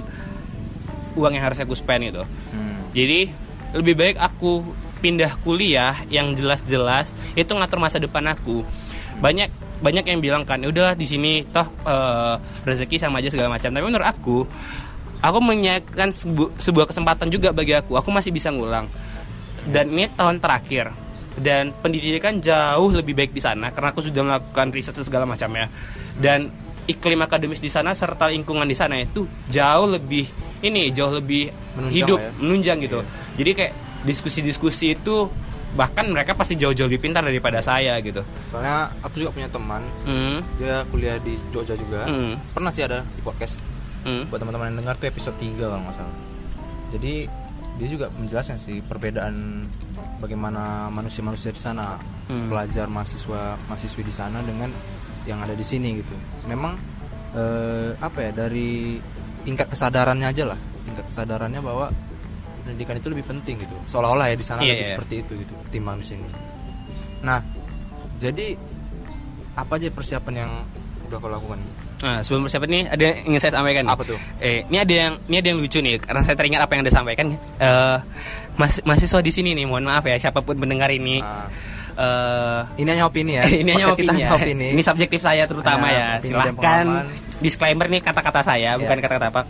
uang 1.13 1.31
yang 1.33 1.45
harus 1.45 1.61
aku 1.61 1.77
spend 1.77 2.09
gitu 2.09 2.23
hmm. 2.25 2.77
Jadi 2.97 3.29
lebih 3.77 3.93
baik 3.93 4.17
aku 4.17 4.65
pindah 4.97 5.37
kuliah 5.45 5.93
yang 6.09 6.33
jelas-jelas 6.33 7.13
itu 7.37 7.51
ngatur 7.53 7.77
masa 7.77 8.01
depan 8.01 8.25
aku. 8.33 8.65
Banyak 9.21 9.53
banyak 9.77 10.05
yang 10.09 10.17
bilang 10.17 10.43
kan, 10.49 10.57
"Ya 10.65 10.73
udahlah 10.73 10.97
di 10.97 11.05
sini 11.05 11.45
toh 11.53 11.69
eh, 11.85 12.35
rezeki 12.65 12.97
sama 12.97 13.21
aja 13.21 13.29
segala 13.29 13.53
macam. 13.53 13.69
Tapi 13.69 13.85
menurut 13.85 14.07
aku, 14.07 14.37
aku 15.21 15.39
menyiapkan 15.41 16.09
sebu- 16.09 16.53
sebuah 16.57 16.89
kesempatan 16.89 17.29
juga 17.29 17.53
bagi 17.53 17.77
aku. 17.77 17.93
Aku 18.01 18.09
masih 18.09 18.33
bisa 18.33 18.49
ngulang. 18.49 18.89
Dan 19.69 19.93
ini 19.93 20.09
tahun 20.17 20.41
terakhir. 20.41 20.89
Dan 21.37 21.69
pendidikan 21.75 22.41
jauh 22.41 22.89
lebih 22.89 23.13
baik 23.13 23.31
di 23.31 23.39
sana 23.39 23.69
karena 23.69 23.93
aku 23.93 24.01
sudah 24.01 24.21
melakukan 24.21 24.73
riset 24.73 24.93
dan 24.93 25.05
segala 25.05 25.23
macamnya. 25.23 25.69
Dan 26.17 26.49
iklim 26.83 27.19
akademis 27.19 27.59
di 27.59 27.67
sana 27.67 27.93
serta 27.93 28.27
lingkungan 28.27 28.63
di 28.63 28.73
sana 28.73 28.97
itu 28.97 29.27
jauh 29.45 29.85
lebih 29.85 30.25
ini 30.59 30.89
jauh 30.89 31.13
lebih 31.13 31.51
Menunjang 31.77 31.93
hidup 31.93 32.17
ya. 32.17 32.31
menunjang 32.41 32.77
gitu. 32.81 32.99
Jadi 33.37 33.51
kayak 33.53 33.73
diskusi-diskusi 34.01 34.95
itu 34.95 35.29
bahkan 35.77 36.09
mereka 36.09 36.33
pasti 36.33 36.55
jauh-jauh 36.55 36.87
lebih 36.87 37.05
pintar 37.05 37.21
daripada 37.21 37.61
saya 37.61 37.99
gitu. 38.01 38.25
Soalnya 38.49 38.89
aku 39.03 39.19
juga 39.19 39.35
punya 39.35 39.45
teman, 39.45 39.83
Hmm. 40.07 40.41
dia 40.57 40.81
kuliah 40.89 41.21
di 41.21 41.37
Jogja 41.51 41.77
juga. 41.77 42.07
Hmm. 42.07 42.33
Pernah 42.49 42.71
sih 42.73 42.81
ada 42.81 43.05
di 43.05 43.21
podcast. 43.21 43.61
Hmm. 44.01 44.25
Buat 44.25 44.41
teman-teman 44.41 44.73
yang 44.73 44.77
dengar 44.81 44.95
tuh 44.95 45.05
episode 45.05 45.37
3 45.37 45.69
kalau 45.69 45.83
nggak 45.85 45.95
salah. 45.95 46.15
Jadi 46.89 47.13
dia 47.77 47.87
juga 47.87 48.09
menjelaskan 48.09 48.57
sih 48.57 48.81
perbedaan 48.81 49.67
bagaimana 50.17 50.89
manusia-manusia 50.89 51.49
di 51.49 51.61
sana, 51.61 51.97
Hmm. 52.27 52.51
pelajar 52.51 52.91
mahasiswa 52.91 53.55
mahasiswi 53.65 54.03
di 54.03 54.11
sana 54.11 54.43
dengan 54.43 54.67
yang 55.23 55.39
ada 55.39 55.53
di 55.53 55.63
sini 55.63 55.99
gitu. 55.99 56.15
Memang 56.45 56.75
eh, 57.31 57.91
apa 57.99 58.17
ya 58.19 58.31
dari 58.33 58.97
tingkat 59.43 59.67
kesadarannya 59.69 60.27
aja 60.27 60.43
lah, 60.47 60.59
tingkat 60.83 61.05
kesadarannya 61.07 61.61
bahwa 61.61 61.91
pendidikan 62.63 62.97
itu 62.97 63.07
lebih 63.07 63.23
penting 63.23 63.61
gitu. 63.61 63.75
Seolah-olah 63.85 64.27
ya 64.31 64.35
di 64.35 64.43
sana 64.43 64.59
Iya, 64.63 64.75
lebih 64.75 64.83
iya. 64.83 64.91
seperti 64.95 65.15
itu 65.23 65.33
gitu 65.39 65.53
ketimbang 65.69 65.97
di 66.01 66.07
sini. 66.07 66.27
Nah, 67.23 67.39
jadi 68.17 68.55
apa 69.55 69.71
aja 69.75 69.87
persiapan 69.89 70.33
yang 70.35 70.51
udah 71.07 71.17
kau 71.17 71.31
lakukan? 71.31 71.59
Nah, 71.97 72.21
sebelum 72.21 72.45
persiapan 72.45 72.69
nih 72.69 72.83
ada 72.87 73.03
yang 73.03 73.17
ingin 73.25 73.39
saya 73.41 73.53
sampaikan. 73.57 73.83
nih. 73.85 73.93
Apa 73.97 74.03
tuh? 74.05 74.19
Eh, 74.37 74.61
ini 74.69 74.77
ada 74.77 74.93
yang 74.93 75.13
ini 75.25 75.35
ada 75.37 75.47
yang 75.49 75.59
lucu 75.59 75.79
nih 75.81 75.97
karena 75.97 76.21
saya 76.21 76.35
teringat 76.37 76.61
apa 76.61 76.71
yang 76.77 76.81
Anda 76.85 76.93
sampaikan. 76.93 77.27
Eh, 77.57 77.97
mas, 78.53 78.77
mahasiswa 78.85 79.19
di 79.19 79.31
sini 79.33 79.57
nih, 79.57 79.65
mohon 79.65 79.81
maaf 79.83 80.05
ya 80.05 80.17
siapa 80.17 80.45
pun 80.45 80.57
mendengar 80.57 80.93
ini. 80.93 81.17
Eh, 81.97 82.61
Ini 82.77 82.89
hanya 82.93 83.09
opini 83.09 83.33
ya. 83.33 83.43
ini 83.61 83.69
hanya 83.73 83.89
opini, 83.89 84.21
ya. 84.21 84.29
opini. 84.29 84.77
Ini 84.77 84.81
subjektif 84.85 85.17
saya 85.17 85.49
terutama 85.49 85.89
Hanya 85.89 86.21
ya. 86.21 86.29
Silahkan 86.29 86.85
disclaimer 87.41 87.89
nih 87.89 88.05
kata-kata 88.05 88.45
saya, 88.45 88.77
Iya. 88.77 88.81
bukan 88.81 88.97
kata-kata 89.01 89.27
apa. 89.33 89.41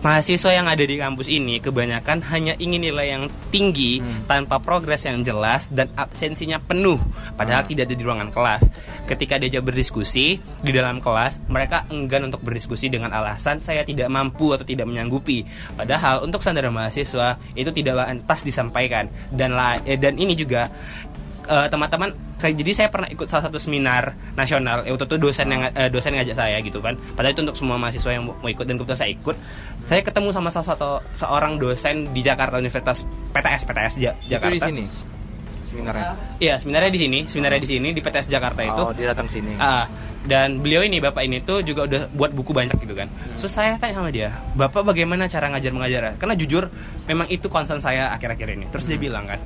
Mahasiswa 0.00 0.56
yang 0.56 0.64
ada 0.64 0.80
di 0.80 0.96
kampus 0.96 1.28
ini 1.28 1.60
kebanyakan 1.60 2.24
hanya 2.32 2.56
ingin 2.56 2.88
nilai 2.88 3.12
yang 3.12 3.28
tinggi 3.52 4.00
Hmm. 4.00 4.24
tanpa 4.24 4.56
progres 4.56 5.04
yang 5.04 5.20
jelas 5.20 5.68
dan 5.68 5.92
absensinya 5.92 6.56
penuh, 6.56 6.96
padahal 7.36 7.60
Ah. 7.60 7.68
tidak 7.68 7.84
ada 7.84 7.92
di 7.92 8.00
ruangan 8.00 8.32
kelas. 8.32 8.64
Ketika 9.04 9.36
diajak 9.36 9.60
berdiskusi 9.60 10.40
di 10.40 10.72
dalam 10.72 11.04
kelas, 11.04 11.44
mereka 11.46 11.84
enggan 11.92 12.32
untuk 12.32 12.40
berdiskusi 12.40 12.88
dengan 12.88 13.12
alasan 13.12 13.60
saya 13.60 13.84
tidak 13.84 14.08
mampu 14.08 14.56
atau 14.56 14.64
tidak 14.64 14.88
menyanggupi. 14.88 15.44
Padahal 15.76 16.24
untuk 16.24 16.40
standar 16.40 16.64
mahasiswa 16.72 17.36
itu 17.52 17.68
tidak 17.68 18.00
lantas 18.00 18.40
disampaikan 18.40 19.04
dan 19.28 19.52
la- 19.52 19.84
eh, 19.84 20.00
dan 20.00 20.16
ini 20.16 20.32
juga 20.32 20.72
eh, 21.46 21.66
teman-teman 21.70 22.10
saya 22.36 22.52
jadi 22.56 22.72
saya 22.72 22.88
pernah 22.88 23.08
ikut 23.08 23.28
salah 23.28 23.48
satu 23.48 23.60
seminar 23.60 24.16
nasional 24.32 24.84
ya 24.84 24.92
waktu 24.96 25.06
itu 25.06 25.16
dosen 25.20 25.46
yang 25.48 25.62
eh, 25.72 25.88
dosen 25.88 26.16
ngajak 26.16 26.36
saya 26.36 26.56
gitu 26.60 26.80
kan 26.80 26.96
padahal 27.14 27.32
itu 27.32 27.42
untuk 27.44 27.56
semua 27.56 27.76
mahasiswa 27.76 28.10
yang 28.10 28.24
mau 28.28 28.48
ikut 28.48 28.64
dan 28.64 28.80
kebetulan 28.80 29.00
saya 29.00 29.10
ikut 29.12 29.36
saya 29.84 30.00
ketemu 30.00 30.28
sama 30.32 30.48
salah 30.48 30.68
satu 30.72 30.90
seorang 31.12 31.56
dosen 31.56 32.12
di 32.12 32.20
Jakarta 32.20 32.56
Universitas 32.56 33.04
PTS 33.32 33.62
PTS 33.68 33.94
Ja- 34.00 34.16
Jakarta 34.26 34.52
Itu 34.52 34.56
di 34.56 34.62
sini 34.64 34.84
seminarnya. 35.70 36.18
Iya, 36.42 36.54
seminarnya 36.58 36.90
di 36.90 36.98
sini, 36.98 37.18
seminarnya 37.30 37.60
di 37.62 37.68
sini 37.70 37.88
di 37.94 38.00
PTS 38.02 38.26
Jakarta 38.26 38.60
itu. 38.66 38.82
Oh, 38.82 38.90
dia 38.90 39.14
datang 39.14 39.30
sini. 39.30 39.54
Ah, 39.54 39.86
dan 40.26 40.58
beliau 40.58 40.82
ini 40.82 40.98
bapak 40.98 41.22
ini 41.22 41.46
tuh 41.46 41.62
juga 41.62 41.86
udah 41.86 42.10
buat 42.10 42.34
buku 42.34 42.50
banyak 42.50 42.74
gitu 42.74 42.90
kan. 42.98 43.06
Terus 43.38 43.52
saya 43.54 43.78
tanya 43.78 44.02
sama 44.02 44.10
dia, 44.10 44.34
bapak 44.58 44.82
bagaimana 44.82 45.30
cara 45.30 45.46
ngajar 45.54 45.70
mengajar? 45.70 46.02
Karena 46.18 46.34
jujur, 46.34 46.66
memang 47.06 47.30
itu 47.30 47.46
concern 47.46 47.78
saya 47.78 48.10
akhir-akhir 48.10 48.58
ini. 48.58 48.66
Terus 48.74 48.90
dia 48.90 48.98
bilang 48.98 49.30
kan, 49.30 49.38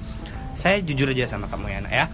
saya 0.55 0.81
jujur 0.81 1.11
aja 1.11 1.29
sama 1.29 1.51
kamu 1.51 1.71
ya, 1.71 1.81
ya. 1.91 2.07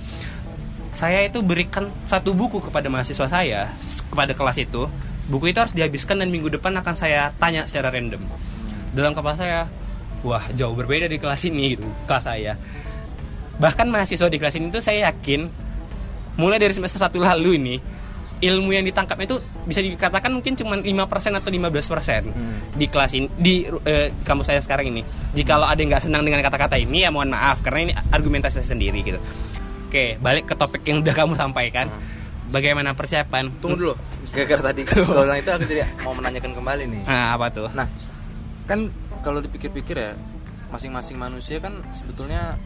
Saya 0.90 1.22
itu 1.22 1.38
berikan 1.40 1.88
satu 2.04 2.34
buku 2.34 2.58
kepada 2.58 2.90
mahasiswa 2.90 3.30
saya 3.30 3.70
kepada 4.10 4.34
kelas 4.34 4.58
itu. 4.58 4.90
Buku 5.30 5.54
itu 5.54 5.62
harus 5.62 5.70
dihabiskan 5.70 6.18
dan 6.18 6.28
minggu 6.34 6.50
depan 6.50 6.74
akan 6.74 6.98
saya 6.98 7.30
tanya 7.38 7.62
secara 7.62 7.94
random. 7.94 8.26
Dalam 8.90 9.14
kepala 9.14 9.38
saya, 9.38 9.70
wah 10.26 10.42
jauh 10.50 10.74
berbeda 10.74 11.06
di 11.06 11.22
kelas 11.22 11.46
ini 11.46 11.78
gitu, 11.78 11.86
kelas 12.10 12.26
saya 12.26 12.58
bahkan 13.60 13.86
mahasiswa 13.92 14.32
di 14.32 14.40
kelas 14.40 14.56
ini 14.56 14.72
tuh 14.72 14.80
saya 14.80 15.12
yakin 15.12 15.52
mulai 16.40 16.56
dari 16.56 16.72
semester 16.72 16.96
satu 16.96 17.20
lalu 17.20 17.60
ini 17.60 17.76
ilmu 18.40 18.72
yang 18.72 18.84
ditangkapnya 18.88 19.26
itu 19.28 19.36
bisa 19.68 19.84
dikatakan 19.84 20.32
mungkin 20.32 20.56
cuma 20.56 20.80
5% 20.80 20.88
atau 21.36 21.50
15% 21.52 22.76
di 22.76 22.86
kelas 22.88 23.12
ini 23.12 23.28
di 23.36 23.54
eh, 23.84 24.08
kampus 24.24 24.48
saya 24.48 24.60
sekarang 24.64 24.88
ini. 24.88 25.04
Jikalau 25.36 25.68
ada 25.68 25.76
yang 25.76 25.92
nggak 25.92 26.08
senang 26.08 26.24
dengan 26.24 26.40
kata-kata 26.40 26.80
ini 26.80 27.04
ya 27.04 27.12
mohon 27.12 27.36
maaf 27.36 27.60
karena 27.60 27.80
ini 27.88 27.92
argumentasi 27.92 28.64
saya 28.64 28.72
sendiri 28.72 29.04
gitu. 29.04 29.20
Oke, 29.90 30.16
balik 30.22 30.46
ke 30.46 30.54
topik 30.54 30.86
yang 30.86 31.04
udah 31.04 31.14
kamu 31.14 31.34
sampaikan. 31.36 31.90
Bagaimana 32.50 32.94
persiapan? 32.94 33.62
Tunggu 33.62 33.78
dulu. 33.78 33.94
Gara-gara 34.30 34.70
tadi 34.70 34.86
bilang 35.18 35.38
itu 35.38 35.50
aku 35.50 35.64
jadi 35.66 35.82
mau 36.02 36.14
menanyakan 36.14 36.50
kembali 36.54 36.82
nih. 36.86 37.02
Nah, 37.06 37.34
apa 37.34 37.46
tuh? 37.50 37.68
Nah, 37.74 37.86
kan 38.70 38.90
kalau 39.22 39.42
dipikir-pikir 39.42 39.98
ya, 39.98 40.12
masing-masing 40.70 41.18
manusia 41.18 41.58
kan 41.58 41.74
sebetulnya 41.90 42.58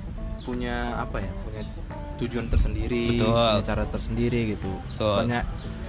punya 0.45 1.01
apa 1.01 1.21
ya? 1.25 1.33
Punya 1.49 1.63
tujuan 2.21 2.47
tersendiri, 2.47 3.19
Betul. 3.19 3.33
punya 3.35 3.65
cara 3.65 3.85
tersendiri 3.87 4.41
gitu. 4.55 4.71
Betul. 4.95 5.15
Banyak 5.27 5.43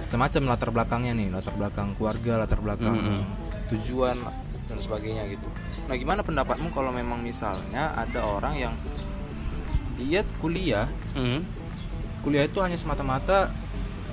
macam-macam 0.06 0.42
latar 0.46 0.70
belakangnya 0.70 1.12
nih, 1.14 1.28
latar 1.30 1.54
belakang 1.54 1.88
keluarga, 1.98 2.32
latar 2.42 2.60
belakang 2.62 2.94
Mm-mm. 2.94 3.22
tujuan 3.74 4.16
dan 4.66 4.78
sebagainya 4.78 5.26
gitu. 5.30 5.46
Nah, 5.86 5.94
gimana 5.94 6.22
pendapatmu 6.22 6.70
kalau 6.70 6.90
memang 6.90 7.22
misalnya 7.22 7.94
ada 7.94 8.22
orang 8.22 8.54
yang 8.58 8.74
dia 9.96 10.20
kuliah, 10.38 10.86
Hmm. 11.14 11.42
kuliah 12.20 12.44
itu 12.44 12.58
hanya 12.60 12.76
semata-mata 12.76 13.48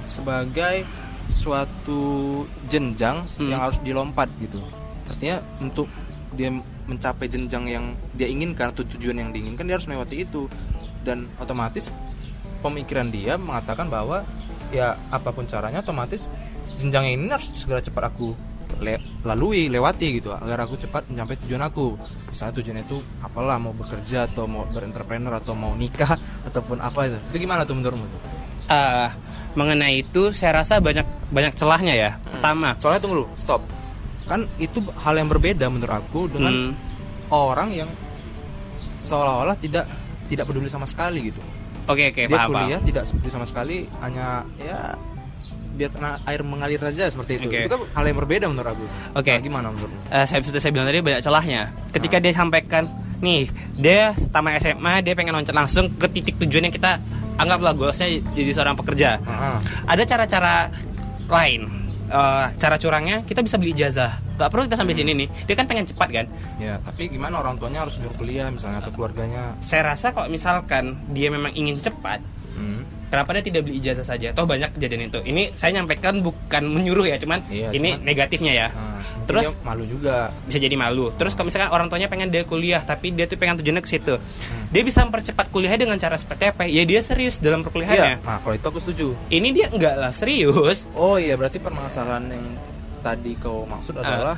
sebagai 0.05 0.85
suatu 1.27 2.43
jenjang 2.67 3.25
Hmm. 3.35 3.49
yang 3.49 3.59
harus 3.59 3.81
dilompat 3.81 4.29
gitu. 4.39 4.61
Artinya 5.09 5.41
untuk 5.59 5.89
dia 6.33 6.49
mencapai 6.83 7.27
jenjang 7.27 7.65
yang 7.65 7.85
dia 8.11 8.27
inginkan 8.27 8.69
atau 8.69 8.83
tujuan 8.83 9.15
yang 9.15 9.29
diinginkan 9.31 9.63
dia 9.63 9.75
harus 9.77 9.87
melewati 9.87 10.25
itu 10.25 10.49
dan 11.03 11.27
otomatis 11.37 11.91
pemikiran 12.59 13.07
dia 13.07 13.35
mengatakan 13.35 13.87
bahwa 13.87 14.23
ya 14.69 14.95
apa 15.09 15.29
pun 15.29 15.43
caranya 15.43 15.79
otomatis 15.79 16.31
jenjang 16.73 17.13
ini 17.13 17.29
harus 17.29 17.51
segera 17.53 17.77
cepat 17.77 18.09
aku 18.09 18.33
le- 18.79 19.03
lalui 19.21 19.69
lewati 19.69 20.17
gitu 20.17 20.33
agar 20.33 20.65
aku 20.65 20.75
cepat 20.75 21.05
mencapai 21.05 21.37
tujuan 21.45 21.61
aku 21.61 21.93
misalnya 22.27 22.53
tujuan 22.57 22.77
itu 22.79 22.97
apalah 23.19 23.55
mau 23.55 23.69
bekerja 23.71 24.25
atau 24.25 24.47
mau 24.47 24.65
berentrepreneur 24.65 25.37
atau 25.37 25.53
mau 25.53 25.75
nikah 25.75 26.17
ataupun 26.47 26.79
apa 26.79 27.05
itu 27.05 27.17
itu 27.29 27.37
gimana 27.39 27.61
tuh 27.63 27.75
menurutmu 27.75 28.07
tuh? 28.07 28.21
Ah, 28.65 29.11
mengenai 29.53 30.01
itu 30.01 30.31
saya 30.31 30.63
rasa 30.63 30.79
banyak 30.79 31.03
banyak 31.29 31.51
celahnya 31.53 31.93
ya. 31.93 32.11
Pertama, 32.23 32.73
soalnya 32.79 33.03
tunggu 33.03 33.15
dulu 33.21 33.27
stop 33.35 33.59
kan 34.23 34.47
itu 34.55 34.79
hal 34.97 35.19
yang 35.19 35.27
berbeda 35.27 35.67
menurut 35.67 35.93
aku 35.93 36.31
dengan 36.31 36.71
Hmm. 36.71 36.73
orang 37.27 37.69
yang 37.75 37.89
seolah-olah 38.95 39.59
tidak 39.59 39.83
tidak 40.33 40.45
peduli 40.49 40.69
sama 40.69 40.89
sekali 40.89 41.29
gitu 41.31 41.41
oke 41.85 42.03
oke 42.11 42.21
dia 42.25 42.37
paham, 42.37 42.49
paham. 42.49 42.65
kuliah 42.67 42.79
tidak 42.81 43.03
peduli 43.09 43.31
sama 43.31 43.45
sekali 43.45 43.77
hanya 44.01 44.43
ya 44.57 44.97
biar 45.73 45.89
kena 45.89 46.21
air 46.29 46.41
mengalir 46.45 46.77
aja 46.77 47.09
seperti 47.09 47.41
itu 47.41 47.49
Oke. 47.49 47.65
itu 47.65 47.69
kan 47.73 47.81
hal 47.97 48.05
yang 48.05 48.17
berbeda 48.21 48.45
menurut 48.45 48.77
aku 48.77 48.85
Oke. 49.17 49.33
Nah, 49.33 49.41
gimana 49.41 49.67
menurutmu 49.73 49.97
Eh, 50.13 50.25
saya 50.29 50.39
seperti 50.45 50.61
saya 50.61 50.69
bilang 50.69 50.85
tadi 50.85 51.01
banyak 51.01 51.21
celahnya. 51.25 51.61
Ketika 51.89 52.21
dia 52.21 52.33
sampaikan, 52.37 52.83
nih 53.17 53.49
dia 53.73 54.13
tamat 54.29 54.61
SMA 54.61 55.01
dia 55.01 55.13
pengen 55.17 55.33
loncat 55.33 55.55
langsung 55.57 55.89
ke 55.97 56.05
titik 56.13 56.37
tujuan 56.45 56.69
yang 56.69 56.75
kita 56.75 57.01
anggaplah 57.41 57.73
goalsnya 57.73 58.21
jadi 58.37 58.51
seorang 58.53 58.77
pekerja. 58.77 59.17
Ah, 59.25 59.57
ah. 59.57 59.59
Ada 59.89 60.03
cara-cara 60.05 60.69
lain. 61.25 61.82
Eh, 62.13 62.47
cara 62.61 62.77
curangnya 62.77 63.25
kita 63.25 63.41
bisa 63.41 63.57
beli 63.57 63.73
ijazah. 63.73 64.21
Gak 64.37 64.53
perlu 64.53 64.69
kita 64.69 64.77
sampai 64.77 64.93
sini 64.93 65.17
nih. 65.17 65.49
Dia 65.49 65.55
kan 65.57 65.65
pengen 65.65 65.89
cepat 65.89 66.09
kan. 66.13 66.25
ya 66.61 66.77
tapi 66.85 67.09
gimana 67.09 67.41
orang 67.41 67.57
tuanya 67.57 67.81
harus 67.81 67.97
suruh 67.97 68.13
kuliah 68.13 68.53
misalnya 68.53 68.85
atau 68.85 68.93
keluarganya 68.93 69.57
Saya 69.59 69.91
rasa 69.91 70.13
kalau 70.13 70.29
misalkan 70.29 71.01
dia 71.09 71.33
memang 71.33 71.49
ingin 71.57 71.81
cepat, 71.81 72.21
hmm. 72.53 73.02
Kenapa 73.13 73.37
dia 73.37 73.45
tidak 73.45 73.61
beli 73.63 73.77
ijazah 73.77 74.01
saja? 74.01 74.33
Toh 74.33 74.43
banyak 74.43 74.73
kejadian 74.73 75.07
itu. 75.07 75.21
Ini 75.21 75.53
saya 75.53 75.77
nyampaikan 75.77 76.19
bukan 76.19 76.63
menyuruh 76.65 77.05
ya, 77.05 77.15
cuman 77.15 77.45
Iya, 77.45 77.69
ini 77.69 77.93
cuman- 77.93 78.01
negatifnya 78.03 78.53
ya. 78.55 78.67
Mungkin 78.73 79.29
Terus 79.29 79.45
dia 79.47 79.61
malu 79.61 79.83
juga 79.85 80.15
bisa 80.43 80.57
jadi 80.57 80.73
malu. 80.73 81.05
Terus 81.13 81.31
kalau 81.31 81.47
misalkan 81.47 81.69
orang 81.69 81.87
tuanya 81.87 82.09
pengen 82.09 82.27
dia 82.27 82.43
kuliah, 82.43 82.81
tapi 82.81 83.09
dia 83.09 83.23
tuh 83.23 83.37
pengen 83.37 83.55
tujuannya 83.55 83.79
ke 83.79 83.87
situ, 83.87 84.17
Hmm. 84.17 84.65
dia 84.67 84.81
bisa 84.81 84.99
mempercepat 85.01 85.47
kuliahnya 85.47 85.79
dengan 85.79 85.95
cara 85.95 86.17
seperti 86.17 86.49
apa? 86.49 86.65
Ya 86.65 86.81
dia 86.83 86.99
serius 86.99 87.37
dalam 87.37 87.61
perkuliahannya. 87.61 88.17
iya 88.17 88.19
nah 88.19 88.39
kalau 88.39 88.51
itu 88.51 88.65
aku 88.65 88.79
setuju 88.81 89.07
Ini 89.29 89.47
dia 89.51 89.67
enggak 89.69 89.95
lah 89.95 90.11
serius. 90.11 90.89
Oh 90.91 91.15
iya 91.15 91.37
berarti 91.37 91.55
permasalahan 91.57 92.25
yang 92.27 92.45
tadi 92.99 93.35
kau 93.35 93.63
maksud 93.63 93.95
adalah 93.95 94.35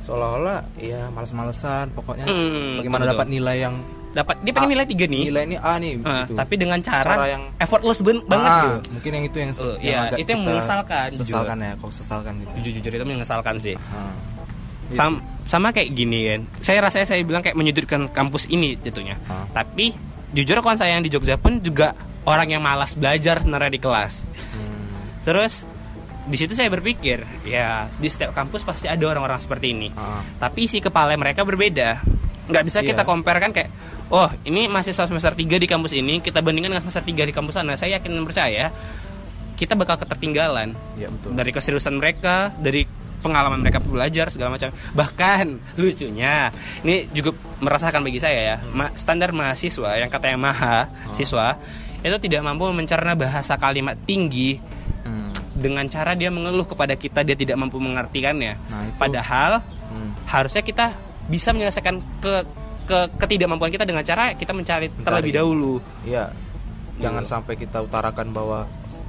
seolah-olah 0.00 0.60
ya 0.76 1.08
males-malesan 1.08 1.90
pokoknya 1.90 2.24
Hmm, 2.24 2.78
bagaimana 2.78 3.04
betul. 3.04 3.12
dapat 3.14 3.26
nilai 3.28 3.56
yang 3.60 3.74
Dapat 4.14 4.34
dia 4.40 4.52
pengen 4.54 4.68
A. 4.68 4.72
nilai 4.72 4.86
tiga 4.86 5.04
nih. 5.04 5.22
nilai 5.26 5.42
ini 5.44 5.56
A 5.58 5.72
nih 5.76 5.92
Ah, 6.00 6.22
gitu. 6.22 6.32
tapi 6.38 6.54
dengan 6.54 6.78
cara, 6.78 7.02
Cara 7.04 7.26
yang- 7.26 7.46
effortless 7.58 7.98
ben- 7.98 8.22
banget 8.24 8.46
Ah, 8.48 8.62
gitu. 8.62 8.78
mungkin 8.90 9.10
yang 9.10 9.24
itu 9.24 9.36
yang, 9.36 9.50
Oh, 9.52 9.74
iya, 9.76 9.98
agak 10.06 10.18
itu 10.18 10.28
yang 10.30 10.42
mengesalkan, 10.44 11.08
jujur. 11.10 11.26
sesalkan 11.26 11.56
ya 11.58 11.72
kau 11.76 11.90
sesalkan 11.90 12.32
gitu 12.38 12.50
Jujur-jujur 12.56 12.92
itu 12.94 13.04
mengesalkan 13.04 13.54
sih. 13.58 13.74
Ah. 13.90 14.14
Iya 14.84 14.96
Sam- 14.96 15.22
sama 15.44 15.68
kayak 15.70 15.90
gini 15.90 16.18
kan. 16.24 16.40
Saya 16.58 16.78
rasanya 16.80 17.06
saya 17.06 17.20
bilang 17.20 17.40
kayak 17.40 17.52
menyudutkan 17.54 18.06
kampus 18.08 18.46
ini 18.46 18.78
jatuhnya. 18.78 19.18
Ah. 19.26 19.44
Tapi 19.52 19.90
jujur 20.30 20.56
kawan 20.56 20.76
saya 20.76 20.94
yang 20.94 21.02
di 21.02 21.10
Jogja 21.10 21.34
pun 21.34 21.58
juga 21.58 21.92
orang 22.22 22.48
yang 22.48 22.62
malas 22.62 22.92
belajar 22.92 23.38
sebenarnya 23.38 23.68
di 23.68 23.78
kelas. 23.78 24.24
Hmm. 24.50 25.20
Terus 25.22 25.64
di 26.24 26.36
situ 26.36 26.52
saya 26.52 26.68
berpikir, 26.68 27.20
ya 27.44 27.84
di 27.92 28.08
setiap 28.08 28.32
kampus 28.32 28.62
pasti 28.62 28.86
ada 28.86 29.04
orang-orang 29.04 29.36
seperti 29.36 29.66
ini. 29.70 29.88
Ah. 29.90 30.24
Tapi 30.38 30.64
isi 30.64 30.78
kepala 30.78 31.12
mereka 31.14 31.42
berbeda. 31.42 32.00
Nggak 32.44 32.64
bisa 32.64 32.78
Iya. 32.78 32.92
kita 32.92 33.02
compare 33.02 33.40
kan 33.40 33.50
kayak, 33.50 33.68
oh 34.08 34.28
ini 34.44 34.66
mahasiswa 34.66 35.06
semester 35.06 35.32
3 35.32 35.44
di 35.56 35.66
kampus 35.66 35.92
ini, 35.92 36.18
kita 36.18 36.40
bandingkan 36.40 36.74
dengan 36.74 36.82
semester 36.82 37.04
3 37.04 37.24
di 37.24 37.32
kampus 37.32 37.54
sana. 37.54 37.72
Saya 37.74 37.96
yakin 37.98 38.10
dan 38.12 38.24
percaya 38.24 38.64
kita 39.54 39.78
bakal 39.78 39.94
ketertinggalan 39.96 40.74
ya 40.98 41.06
betul 41.08 41.30
dari 41.32 41.50
keseriusan 41.50 41.94
mereka, 41.94 42.50
dari 42.58 42.82
pengalaman 43.22 43.62
mereka 43.62 43.80
belajar 43.80 44.28
segala 44.28 44.52
macam. 44.52 44.68
Bahkan 44.92 45.78
lucunya, 45.78 46.52
ini 46.82 47.08
juga 47.08 47.32
merasakan 47.62 48.04
bagi 48.04 48.20
saya 48.20 48.40
ya, 48.52 48.56
ma- 48.74 48.92
standar 48.92 49.32
mahasiswa 49.32 49.96
yang 49.96 50.10
katanya 50.10 50.36
maha 50.36 50.78
siswa 51.08 51.56
itu 52.04 52.16
tidak 52.20 52.44
mampu 52.44 52.68
mencerna 52.68 53.16
bahasa 53.16 53.56
kalimat 53.56 53.96
tinggi 54.04 54.60
Hmm. 55.04 55.32
dengan 55.56 55.84
cara 55.88 56.12
dia 56.12 56.28
mengeluh 56.28 56.64
kepada 56.64 56.96
kita 56.96 57.20
dia 57.20 57.32
tidak 57.32 57.56
mampu 57.56 57.76
mengartikannya. 57.76 58.56
Nah, 58.68 58.82
itu. 58.88 58.96
Padahal 58.96 59.60
Hmm. 59.88 60.12
harusnya 60.28 60.60
kita 60.60 60.92
bisa 61.24 61.52
menyelesaikan 61.52 62.00
ke 62.20 62.44
ke 62.84 62.98
ketidakmampuan 63.16 63.68
kita 63.68 63.82
dengan 63.82 64.00
cara 64.00 64.32
kita 64.32 64.52
mencari, 64.52 64.86
Mencari. 64.88 65.04
terlebih 65.04 65.32
dahulu. 65.34 65.72
Iya. 66.04 66.30
Jangan 66.94 67.24
Gitu. 67.24 67.32
sampai 67.32 67.54
kita 67.56 67.78
utarakan 67.80 68.30
bahwa 68.30 68.58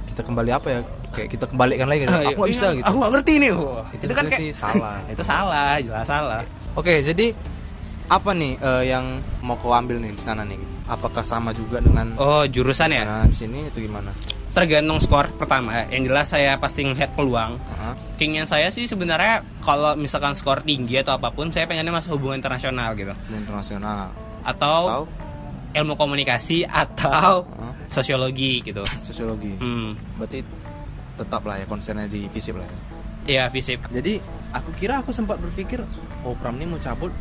kita 0.06 0.20
kembali 0.20 0.50
apa 0.50 0.68
ya? 0.68 0.80
Kayak 1.12 1.28
kita 1.30 1.44
kembalikan 1.46 1.86
lagi 1.86 2.00
gitu. 2.02 2.12
Ah, 2.16 2.24
Aku 2.26 2.42
iya, 2.42 2.50
bisa 2.50 2.66
gitu. 2.72 2.84
Aku 2.84 2.96
nggak 2.98 3.12
ngerti 3.14 3.32
nih. 3.38 3.50
Wah, 3.52 3.86
Itu 3.92 4.04
itu, 4.04 4.14
kan 4.14 4.24
kayak 4.26 4.40
sih 4.40 4.48
salah. 4.50 4.96
itu 5.12 5.22
salah, 5.22 5.70
jelas 5.78 6.04
salah. 6.04 6.40
Oke, 6.74 6.92
jadi 7.00 7.26
apa 8.06 8.30
nih 8.32 8.52
eh, 8.56 8.82
yang 8.88 9.04
mau 9.40 9.54
kau 9.56 9.70
ambil 9.70 9.98
nih 9.98 10.12
di 10.12 10.22
sana 10.22 10.42
nih? 10.42 10.58
Apakah 10.86 11.26
sama 11.26 11.50
juga 11.50 11.82
dengan 11.82 12.14
Oh, 12.14 12.46
jurusan 12.46 12.90
ya? 12.90 13.02
Nah, 13.02 13.24
di 13.26 13.34
sini 13.34 13.66
itu 13.66 13.82
gimana? 13.82 14.14
Tergantung 14.56 14.96
skor 15.04 15.28
pertama. 15.36 15.84
Yang 15.92 16.02
jelas 16.08 16.26
saya 16.32 16.56
pasti 16.56 16.80
ngeliat 16.80 17.12
peluang. 17.12 17.60
Heeh. 17.60 17.94
Keinginan 18.16 18.48
saya 18.48 18.72
sih 18.72 18.88
sebenarnya 18.88 19.44
kalau 19.60 19.92
misalkan 20.00 20.32
skor 20.32 20.64
tinggi 20.64 20.96
atau 20.96 21.20
apa 21.20 21.28
pun, 21.28 21.52
saya 21.52 21.68
pengennya 21.68 21.92
masuk 21.92 22.16
hubungan 22.16 22.40
internasional 22.40 22.96
gitu. 22.96 23.12
internasional 23.28 24.08
Atau 24.40 24.88
atau 24.88 25.02
ilmu 25.76 25.92
komunikasi 26.00 26.64
atau 26.64 27.44
Heeh. 27.44 27.72
sosiologi 27.92 28.64
gitu. 28.64 28.80
sosiologi. 29.12 29.60
Hmm. 29.60 29.92
Berarti 30.16 30.40
tetap 31.20 31.44
lah 31.44 31.60
ya 31.60 31.68
konsennya 31.68 32.08
di 32.08 32.24
fisip 32.32 32.56
lah 32.56 32.64
ya. 32.64 32.78
Iya, 33.26 33.44
fisip. 33.52 33.84
Jadi 33.92 34.16
aku 34.56 34.72
kira 34.72 35.04
aku 35.04 35.12
sempat 35.12 35.36
berpikir, 35.36 35.84
oh 36.24 36.32
Pram 36.40 36.56
ini 36.56 36.64
mau 36.64 36.80
cabut 36.80 37.12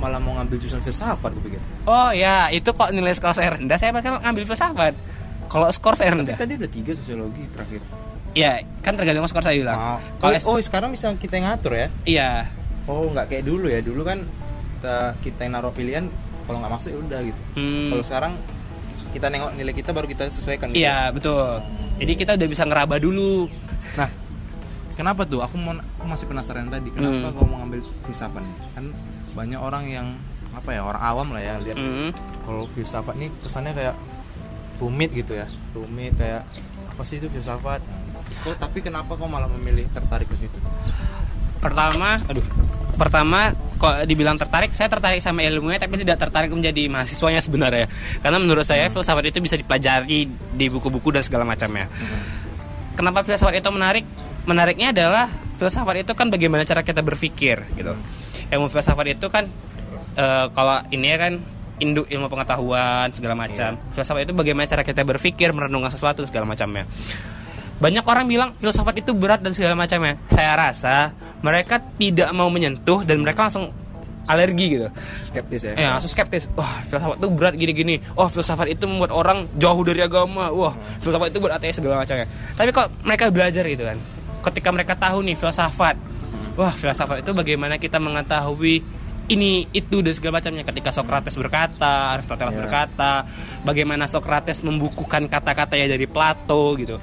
malah 0.00 0.16
mau 0.16 0.32
ngambil 0.40 0.56
jurusan 0.56 0.80
filsafat 0.82 1.30
gue 1.30 1.44
pikir. 1.46 1.60
Oh 1.84 2.10
ya, 2.10 2.48
itu 2.50 2.72
kok 2.72 2.90
nilai 2.90 3.12
skor 3.12 3.36
saya 3.36 3.54
rendah, 3.54 3.76
saya 3.76 3.92
bakal 3.92 4.18
ngambil 4.18 4.48
filsafat. 4.48 4.96
Kalau 5.50 5.66
skor 5.74 5.98
saya 5.98 6.14
rendah. 6.14 6.38
Tadi 6.38 6.54
udah 6.54 6.70
tiga 6.70 6.94
sosiologi 6.94 7.42
terakhir. 7.50 7.82
Ya, 8.38 8.62
kan 8.86 8.94
tergantung 8.94 9.26
skor 9.26 9.42
saya 9.42 9.58
bilang. 9.58 9.74
Oh, 9.74 9.98
Kalau 10.22 10.38
oh, 10.46 10.54
oh, 10.54 10.62
sekarang 10.62 10.94
bisa 10.94 11.10
kita 11.18 11.42
yang 11.42 11.50
ngatur 11.50 11.74
ya? 11.74 11.86
Iya. 12.06 12.30
Oh, 12.86 13.10
nggak 13.10 13.26
kayak 13.26 13.44
dulu 13.44 13.66
ya. 13.66 13.82
Dulu 13.82 14.06
kan 14.06 14.22
kita, 14.78 14.96
kita 15.18 15.40
yang 15.42 15.58
naruh 15.58 15.74
pilihan, 15.74 16.06
kalau 16.46 16.62
nggak 16.62 16.72
masuk 16.72 16.94
ya 16.94 16.98
udah 17.02 17.20
gitu. 17.26 17.40
Hmm. 17.58 17.90
Kalau 17.90 18.04
sekarang 18.06 18.32
kita 19.10 19.26
nengok 19.26 19.50
nilai 19.58 19.74
kita 19.74 19.90
baru 19.90 20.06
kita 20.06 20.30
sesuaikan. 20.30 20.70
Gitu. 20.70 20.86
Iya, 20.86 21.10
betul. 21.10 21.58
Jadi 21.98 22.12
kita 22.14 22.38
udah 22.38 22.48
bisa 22.48 22.62
ngeraba 22.62 22.96
dulu. 23.02 23.50
Nah, 23.98 24.08
kenapa 24.94 25.26
tuh? 25.26 25.42
Aku 25.42 25.58
mau 25.58 25.74
aku 25.74 26.06
masih 26.06 26.30
penasaran 26.30 26.70
tadi. 26.70 26.94
Kenapa 26.94 27.26
Hmm. 27.26 27.34
kau 27.34 27.44
mau 27.44 27.58
ngambil 27.66 27.82
filsafat 28.06 28.38
nih? 28.38 28.56
Kan 28.78 28.84
banyak 29.34 29.58
orang 29.58 29.84
yang 29.90 30.06
apa 30.50 30.74
ya 30.74 30.82
orang 30.82 31.02
awam 31.02 31.26
lah 31.34 31.42
ya 31.42 31.54
lihat 31.62 31.78
Hmm. 31.78 32.10
kalau 32.42 32.66
filsafat 32.74 33.14
nih 33.14 33.30
kesannya 33.42 33.70
kayak 33.70 33.94
rumit 34.80 35.12
gitu 35.12 35.36
ya 35.36 35.46
rumit 35.76 36.16
kayak 36.16 36.48
apa 36.90 37.02
sih 37.04 37.20
itu 37.20 37.28
filsafat 37.28 37.84
kok 38.40 38.56
tapi 38.56 38.80
kenapa 38.80 39.14
kau 39.14 39.28
malah 39.28 39.50
memilih 39.52 39.84
tertarik 39.92 40.26
ke 40.26 40.36
situ 40.40 40.58
Pertama, 41.60 42.16
aduh. 42.24 42.46
Pertama, 42.96 43.52
kok 43.80 44.04
dibilang 44.04 44.36
tertarik, 44.36 44.76
saya 44.76 44.88
tertarik 44.88 45.24
sama 45.24 45.40
ilmunya 45.44 45.80
tapi 45.80 46.00
tidak 46.00 46.20
tertarik 46.20 46.52
menjadi 46.52 46.88
mahasiswanya 46.88 47.40
sebenarnya. 47.40 47.86
Karena 48.20 48.36
menurut 48.40 48.64
saya 48.64 48.88
filsafat 48.92 49.32
itu 49.32 49.40
bisa 49.40 49.56
dipelajari 49.56 50.28
di 50.56 50.66
buku-buku 50.68 51.12
dan 51.12 51.24
segala 51.24 51.48
macamnya. 51.48 51.88
Kenapa 52.96 53.24
filsafat 53.24 53.60
itu 53.60 53.68
menarik? 53.72 54.04
Menariknya 54.44 54.92
adalah 54.92 55.28
filsafat 55.56 56.04
itu 56.04 56.12
kan 56.16 56.32
bagaimana 56.32 56.64
cara 56.64 56.80
kita 56.84 57.00
berpikir 57.04 57.60
gitu. 57.76 57.92
Ilmu 58.52 58.68
filsafat 58.68 59.16
itu 59.16 59.28
kan 59.32 59.48
eh, 60.16 60.46
kalau 60.52 60.84
ini 60.92 61.12
ya 61.12 61.16
kan 61.20 61.32
induk 61.80 62.06
ilmu 62.06 62.28
pengetahuan 62.28 63.08
segala 63.10 63.34
macam. 63.34 63.74
Filsafat 63.90 64.28
itu 64.28 64.36
bagaimana 64.36 64.68
cara 64.68 64.84
kita 64.84 65.02
berpikir, 65.02 65.50
merenungkan 65.50 65.90
sesuatu 65.90 66.22
segala 66.28 66.46
macamnya. 66.46 66.84
Banyak 67.80 68.04
orang 68.04 68.28
bilang 68.28 68.50
filsafat 68.60 69.00
itu 69.00 69.16
berat 69.16 69.40
dan 69.40 69.56
segala 69.56 69.72
macamnya. 69.72 70.20
Saya 70.28 70.52
rasa 70.52 71.16
mereka 71.40 71.80
tidak 71.96 72.28
mau 72.36 72.52
menyentuh 72.52 73.02
dan 73.08 73.24
mereka 73.24 73.48
langsung 73.48 73.72
alergi 74.28 74.78
gitu. 74.78 74.86
skeptis 75.26 75.64
ya 75.64 75.72
Ya, 75.74 75.88
langsung 75.96 76.12
skeptis. 76.12 76.46
Wah, 76.54 76.84
filsafat 76.86 77.16
itu 77.18 77.28
berat 77.32 77.54
gini-gini. 77.56 78.04
Oh, 78.14 78.28
filsafat 78.28 78.68
itu 78.68 78.84
membuat 78.84 79.10
orang 79.16 79.48
jauh 79.56 79.80
dari 79.82 80.04
agama. 80.04 80.52
Wah, 80.52 80.76
filsafat 81.00 81.32
itu 81.32 81.40
buat 81.40 81.56
ateis 81.56 81.80
segala 81.80 82.04
macamnya. 82.04 82.28
Tapi 82.54 82.68
kok 82.70 82.92
mereka 83.02 83.32
belajar 83.32 83.64
gitu 83.64 83.82
kan. 83.88 83.96
Ketika 84.44 84.68
mereka 84.70 84.92
tahu 84.94 85.24
nih 85.24 85.34
filsafat. 85.34 85.96
Wah, 86.60 86.76
filsafat 86.76 87.24
itu 87.24 87.32
bagaimana 87.32 87.80
kita 87.80 87.96
mengetahui 87.96 88.84
ini 89.30 89.70
itu 89.70 90.02
dan 90.02 90.10
segala 90.10 90.42
macamnya 90.42 90.66
ketika 90.66 90.90
Socrates 90.90 91.38
berkata, 91.38 92.18
Aristoteles 92.18 92.58
Ya. 92.58 92.60
berkata, 92.66 93.12
bagaimana 93.62 94.10
Socrates 94.10 94.66
membukukan 94.66 95.30
kata-katanya 95.30 95.94
dari 95.94 96.10
Plato 96.10 96.74
gitu. 96.74 96.98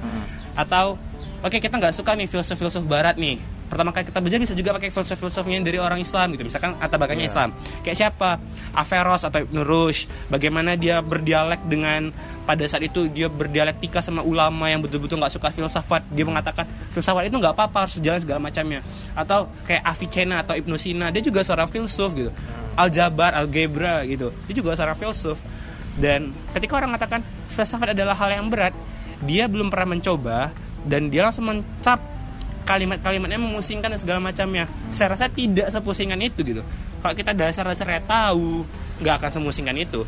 Atau 0.52 1.00
oke 1.44 1.56
kita 1.58 1.74
nggak 1.78 1.94
suka 1.94 2.14
nih 2.18 2.26
filsuf-filsuf 2.26 2.84
barat 2.86 3.14
nih. 3.16 3.38
Pertama 3.68 3.92
kali 3.92 4.08
kita 4.08 4.24
belajar 4.24 4.40
bisa 4.40 4.56
juga 4.56 4.72
pakai 4.80 4.88
filsuf-filsufnya 4.88 5.60
dari 5.60 5.76
orang 5.76 6.00
Islam 6.00 6.32
gitu. 6.32 6.48
Misalkan 6.48 6.80
atabakannya 6.80 7.28
Iya. 7.28 7.30
Islam. 7.36 7.48
Kayak 7.84 7.96
siapa? 8.00 8.40
Averroes 8.72 9.28
atau 9.28 9.44
Ibn 9.44 9.60
Rushd. 9.60 10.08
Bagaimana 10.32 10.72
dia 10.72 11.04
berdialek 11.04 11.60
dengan 11.68 12.08
pada 12.48 12.64
saat 12.64 12.80
itu 12.88 13.12
dia 13.12 13.28
berdialektika 13.28 14.00
sama 14.00 14.24
ulama 14.24 14.72
yang 14.72 14.80
betul-betul 14.80 15.20
nggak 15.20 15.36
suka 15.36 15.52
filsafat. 15.52 16.00
Dia 16.16 16.24
mengatakan 16.24 16.64
filsafat 16.88 17.28
itu 17.28 17.36
nggak 17.36 17.52
apa-apa 17.52 17.78
harus 17.84 18.00
jalan 18.00 18.20
segala 18.24 18.40
macamnya. 18.40 18.80
Atau 19.12 19.52
kayak 19.68 19.84
Avicenna 19.84 20.40
atau 20.40 20.56
Ibnu 20.56 20.80
Sina, 20.80 21.12
dia 21.12 21.20
juga 21.20 21.44
seorang 21.44 21.68
filsuf 21.68 22.16
gitu. 22.16 22.32
Aljabar, 22.72 23.36
algebra 23.36 24.00
gitu. 24.08 24.32
Dia 24.48 24.54
juga 24.56 24.72
seorang 24.80 24.96
filsuf. 24.96 25.36
Dan 26.00 26.32
ketika 26.56 26.80
orang 26.80 26.96
mengatakan 26.96 27.20
filsafat 27.52 27.92
adalah 27.92 28.16
hal 28.16 28.32
yang 28.32 28.48
berat, 28.48 28.72
dia 29.28 29.44
belum 29.44 29.68
pernah 29.68 29.92
mencoba 29.92 30.56
dan 30.88 31.12
dia 31.12 31.28
langsung 31.28 31.46
mencap 31.46 32.00
kalimat-kalimatnya 32.64 33.40
memusingkan 33.40 33.92
dan 33.92 34.00
segala 34.00 34.20
macamnya. 34.20 34.68
Saya 34.92 35.16
rasa 35.16 35.28
tidak 35.28 35.68
sepusingan 35.72 36.20
itu 36.20 36.40
gitu. 36.44 36.62
Kalau 36.98 37.14
kita 37.14 37.32
dasar-dasarnya 37.32 38.02
tahu, 38.04 38.66
nggak 39.00 39.14
akan 39.22 39.30
semusingkan 39.40 39.76
itu. 39.78 40.02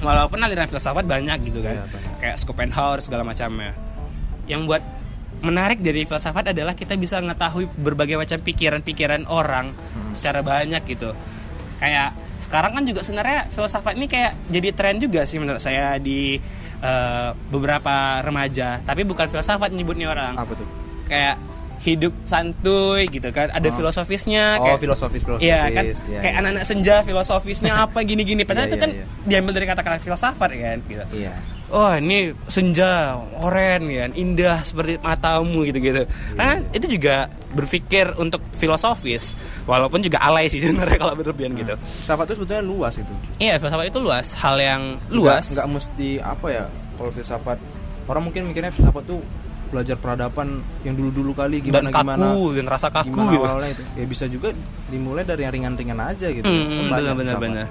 Walaupun 0.00 0.40
aliran 0.40 0.68
filsafat 0.70 1.04
banyak 1.04 1.50
gitu 1.50 1.60
kan, 1.60 1.84
banyak. 1.86 2.14
kayak 2.22 2.36
Schopenhauer 2.40 3.00
segala 3.04 3.26
macamnya. 3.26 3.76
Yang 4.48 4.60
buat 4.68 4.82
menarik 5.40 5.80
dari 5.80 6.04
filsafat 6.04 6.52
adalah 6.52 6.76
kita 6.76 6.96
bisa 6.96 7.20
mengetahui 7.20 7.68
berbagai 7.80 8.16
macam 8.16 8.38
pikiran-pikiran 8.40 9.28
orang 9.28 9.72
secara 10.12 10.44
banyak 10.44 10.82
gitu. 10.88 11.12
Kayak 11.80 12.12
sekarang 12.50 12.72
kan 12.74 12.82
juga 12.82 13.06
sebenarnya 13.06 13.46
filsafat 13.54 13.94
ini 13.94 14.10
kayak 14.10 14.34
jadi 14.50 14.68
tren 14.74 14.98
juga 14.98 15.22
sih 15.22 15.38
menurut 15.38 15.62
saya 15.62 16.02
di 16.02 16.34
eh, 16.82 17.30
beberapa 17.46 18.18
remaja. 18.26 18.82
Tapi 18.82 19.06
bukan 19.06 19.30
filsafat 19.30 19.70
nyebutnya 19.70 20.10
orang 20.10 20.34
apa 20.34 20.58
tuh 20.58 20.66
kayak 21.06 21.38
hidup 21.80 22.12
santuy 22.22 23.08
gitu 23.08 23.28
kan 23.30 23.48
ada 23.48 23.64
Oh. 23.64 23.72
filosofisnya 23.72 24.60
oh 24.60 24.64
kayak 24.66 24.80
filosofis 24.80 25.20
filosofis 25.20 25.48
Iya 25.48 25.60
kan, 25.66 25.84
Iya, 25.84 25.94
kayak 25.96 26.24
iya. 26.26 26.38
anak-anak 26.38 26.64
senja 26.64 26.94
filosofisnya 27.00 27.72
apa 27.78 27.98
gini-gini. 28.08 28.44
Padahal 28.44 28.66
Iya, 28.66 28.70
itu 28.70 28.76
iya, 28.76 28.84
kan 28.84 28.90
iya. 28.92 29.04
diambil 29.24 29.52
dari 29.54 29.66
kata-kata 29.66 29.96
filsafat 29.98 30.50
kan, 30.52 30.78
gitu. 30.84 31.04
iya 31.14 31.32
Oh 31.70 31.86
ini 31.94 32.34
senja, 32.46 33.14
oren 33.38 33.86
kan, 33.86 34.10
indah 34.12 34.58
seperti 34.60 34.98
matamu 34.98 35.62
gitu-gitu. 35.62 36.02
Iya, 36.02 36.34
Kan 36.34 36.56
itu 36.68 36.86
juga 36.90 37.16
berpikir 37.48 38.10
untuk 38.16 38.42
filosofis, 38.52 39.38
walaupun 39.64 40.02
juga 40.02 40.18
alay 40.18 40.46
sih 40.46 40.58
sebenarnya 40.62 40.98
kalau 40.98 41.14
berlebihan 41.14 41.54
gitu. 41.54 41.78
filsafat 41.96 42.26
itu 42.26 42.34
sebetulnya 42.36 42.62
luas 42.62 42.94
itu 42.96 43.14
Iya 43.38 43.54
filsafat 43.56 43.86
itu 43.86 43.98
luas, 43.98 44.34
hal 44.34 44.58
yang 44.58 44.82
luas. 45.08 45.46
nggak, 45.46 45.54
nggak 45.56 45.68
mesti 45.70 46.08
apa 46.18 46.46
ya 46.50 46.64
kalau 46.94 47.10
filsafat 47.10 47.58
orang 48.04 48.22
mungkin 48.22 48.42
mikirnya 48.46 48.68
filsafat 48.68 49.06
tuh 49.06 49.22
belajar 49.70 49.94
peradaban 49.94 50.48
yang 50.82 50.92
dulu-dulu 50.92 51.30
kali 51.32 51.62
dan 51.62 51.86
gimana 51.86 51.88
kaku, 51.88 52.02
gimana 52.02 52.26
dan 52.52 52.66
rasa 52.66 52.88
kaku 52.88 53.08
gimana 53.08 53.30
gitu. 53.30 53.44
awalnya 53.46 53.70
itu 53.70 53.84
ya 53.94 54.04
bisa 54.04 54.24
juga 54.26 54.48
dimulai 54.86 55.22
dari 55.22 55.42
yang 55.42 55.54
ringan-ringan 55.54 56.00
aja 56.00 56.26
gitu 56.28 56.42
Hmm, 56.42 56.90
benar-benar 56.90 57.14
filsafat. 57.32 57.42
benar. 57.44 57.66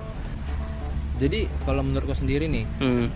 jadi 1.18 1.40
kalau 1.62 1.82
menurut 1.82 2.06
kau 2.06 2.18
sendiri 2.18 2.48
nih 2.48 2.64
Hmm. 2.78 3.08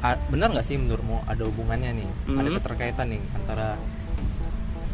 a- 0.00 0.22
benar 0.28 0.48
nggak 0.48 0.62
sih 0.62 0.76
menurutmu 0.76 1.24
ada 1.24 1.42
hubungannya 1.42 1.90
nih 1.96 2.08
ada 2.30 2.46
Hmm. 2.46 2.56
keterkaitan 2.56 3.06
nih 3.08 3.22
antara 3.34 3.74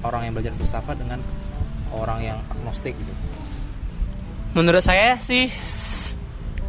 orang 0.01 0.25
yang 0.25 0.33
belajar 0.33 0.53
filsafat 0.53 0.97
dengan 0.97 1.21
orang 1.91 2.25
yang 2.25 2.39
agnostik 2.49 2.95
gitu 2.95 3.13
Menurut 4.51 4.81
saya 4.81 5.15
sih 5.15 5.47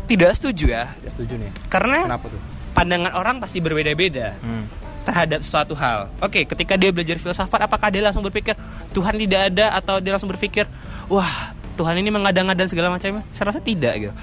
tidak 0.06 0.36
setuju 0.36 0.69
ya, 0.69 0.86
tidak 0.93 1.12
setuju 1.13 1.34
nih 1.39 1.52
karena 1.65 2.04
kenapa 2.04 2.28
tuh 2.28 2.41
pandangan 2.74 3.13
orang 3.13 3.36
pasti 3.38 3.58
berbeda-beda. 3.58 4.36
hmm. 4.38 4.81
Terhadap 5.12 5.43
suatu 5.43 5.76
hal. 5.76 6.08
Oke, 6.24 6.47
ketika 6.47 6.80
dia 6.80 6.95
belajar 6.95 7.19
filsafat, 7.19 7.67
apakah 7.67 7.91
dia 7.91 8.00
langsung 8.00 8.24
berpikir 8.24 8.56
Tuhan 8.95 9.19
tidak 9.19 9.52
ada 9.52 9.76
atau 9.76 10.00
dia 10.00 10.15
langsung 10.15 10.32
berpikir 10.32 10.63
wah 11.12 11.52
Tuhan 11.76 12.00
ini 12.00 12.08
mengada-ngada 12.08 12.63
segala 12.71 12.88
macamnya? 12.88 13.28
Saya 13.36 13.52
rasa 13.52 13.60
tidak 13.60 13.93
gitu. 14.00 14.13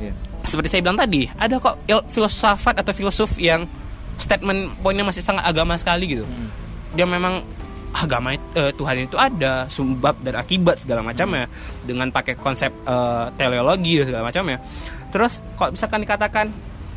Iya. 0.00 0.16
Seperti 0.48 0.72
saya 0.72 0.80
bilang 0.80 0.96
tadi, 0.96 1.28
ada 1.36 1.60
kok 1.60 1.76
il- 1.84 2.06
filsafat 2.08 2.80
atau 2.80 2.92
filosof 2.96 3.36
yang 3.36 3.68
statement 4.16 4.80
poinnya 4.80 5.04
masih 5.04 5.20
sangat 5.20 5.44
agama 5.44 5.76
sekali 5.76 6.16
gitu. 6.16 6.24
Hmm. 6.24 6.48
Dia 6.96 7.04
memang 7.04 7.44
agama 7.92 8.32
eh, 8.32 8.72
Tuhan 8.72 9.08
itu 9.08 9.16
ada 9.20 9.68
sebab 9.68 10.20
dan 10.24 10.40
akibat 10.40 10.80
segala 10.80 11.04
macamnya 11.04 11.48
dengan 11.84 12.08
pakai 12.08 12.40
konsep 12.40 12.72
eh, 12.88 13.24
teleologi 13.36 14.00
dan 14.00 14.04
segala 14.08 14.22
macamnya. 14.32 14.58
Terus 15.12 15.44
kalau 15.60 15.76
misalkan 15.76 16.00
dikatakan 16.04 16.46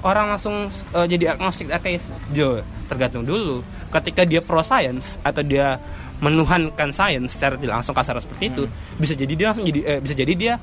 orang 0.07 0.31
langsung 0.35 0.71
eh, 0.95 1.05
jadi 1.07 1.35
agnostik 1.35 1.67
ateis, 1.71 2.07
jo 2.31 2.63
tergantung 2.89 3.23
dulu. 3.23 3.61
Ketika 3.93 4.25
dia 4.25 4.41
pro 4.41 4.65
science 4.65 5.21
atau 5.21 5.45
dia 5.45 5.77
menuhankan 6.19 6.91
sains 6.91 7.31
secara 7.31 7.55
tidak 7.55 7.79
langsung 7.79 7.95
kasar 7.95 8.19
seperti 8.19 8.51
itu, 8.51 8.63
bisa 8.99 9.15
jadi 9.15 9.33
dia 9.37 9.45
langsung 9.53 9.63
jadi 9.69 9.79
eh, 9.87 9.99
bisa 10.03 10.15
jadi 10.17 10.33
dia 10.35 10.53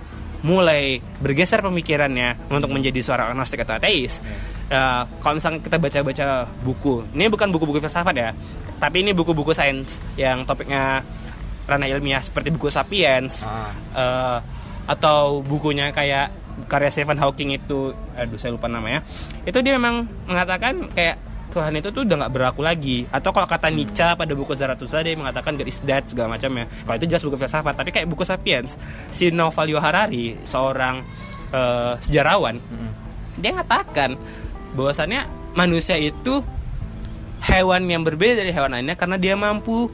mulai 0.45 1.01
bergeser 1.23 1.65
pemikirannya 1.65 2.53
untuk 2.53 2.69
menjadi 2.69 3.01
seorang 3.01 3.33
agnostik 3.33 3.65
atau 3.65 3.81
ateis. 3.81 4.21
Eh, 4.69 5.03
kalau 5.23 5.35
misalnya 5.41 5.65
kita 5.65 5.77
baca-baca 5.81 6.27
buku, 6.61 6.95
ini 7.17 7.31
bukan 7.33 7.49
buku-buku 7.55 7.81
filsafat 7.81 8.15
ya, 8.19 8.31
tapi 8.77 9.01
ini 9.01 9.17
buku-buku 9.17 9.57
sains 9.57 9.97
yang 10.21 10.45
topiknya 10.45 11.01
ranah 11.67 11.89
ilmiah 11.89 12.23
seperti 12.23 12.53
buku 12.55 12.71
Sapiens 12.71 13.43
Ah. 13.43 13.73
eh, 13.97 14.39
atau 14.87 15.43
bukunya 15.43 15.91
kayak 15.91 16.31
karya 16.71 16.91
Stephen 16.93 17.19
Hawking 17.19 17.53
itu, 17.57 17.91
aduh 18.17 18.39
saya 18.39 18.55
lupa 18.55 18.69
namanya, 18.71 19.03
itu 19.45 19.59
dia 19.65 19.75
memang 19.77 20.07
mengatakan 20.29 20.89
kayak 20.95 21.19
Tuhan 21.57 21.73
itu 21.81 21.89
tuh 21.89 22.05
udah 22.05 22.17
nggak 22.21 22.33
berlaku 22.37 22.61
lagi. 22.61 23.09
Atau 23.09 23.33
kalau 23.33 23.49
kata 23.49 23.73
Nietzsche 23.73 24.05
pada 24.05 24.33
buku 24.37 24.53
Zarathustra 24.53 25.01
dia 25.01 25.17
mengatakan 25.17 25.57
God 25.57 25.69
is 25.73 25.81
dead 25.81 26.05
segala 26.05 26.37
macamnya 26.37 26.69
kalau 26.85 26.97
itu 27.01 27.09
jelas 27.09 27.25
buku 27.25 27.41
filsafat 27.41 27.73
tapi 27.73 27.97
kayak 27.97 28.05
buku 28.05 28.29
Sapiens. 28.29 28.77
Si 29.09 29.33
Noval 29.33 29.73
Harari 29.81 30.37
seorang 30.45 31.01
eh, 31.57 31.95
sejarawan 31.97 32.61
Mm-mm. 32.61 32.93
dia 33.41 33.57
mengatakan 33.57 34.21
bahwasannya 34.77 35.25
manusia 35.57 35.97
itu 35.97 36.45
hewan 37.41 37.89
yang 37.89 38.05
berbeda 38.05 38.45
dari 38.45 38.53
hewan 38.53 38.77
lainnya 38.77 38.97
karena 38.99 39.17
dia 39.17 39.33
mampu 39.33 39.89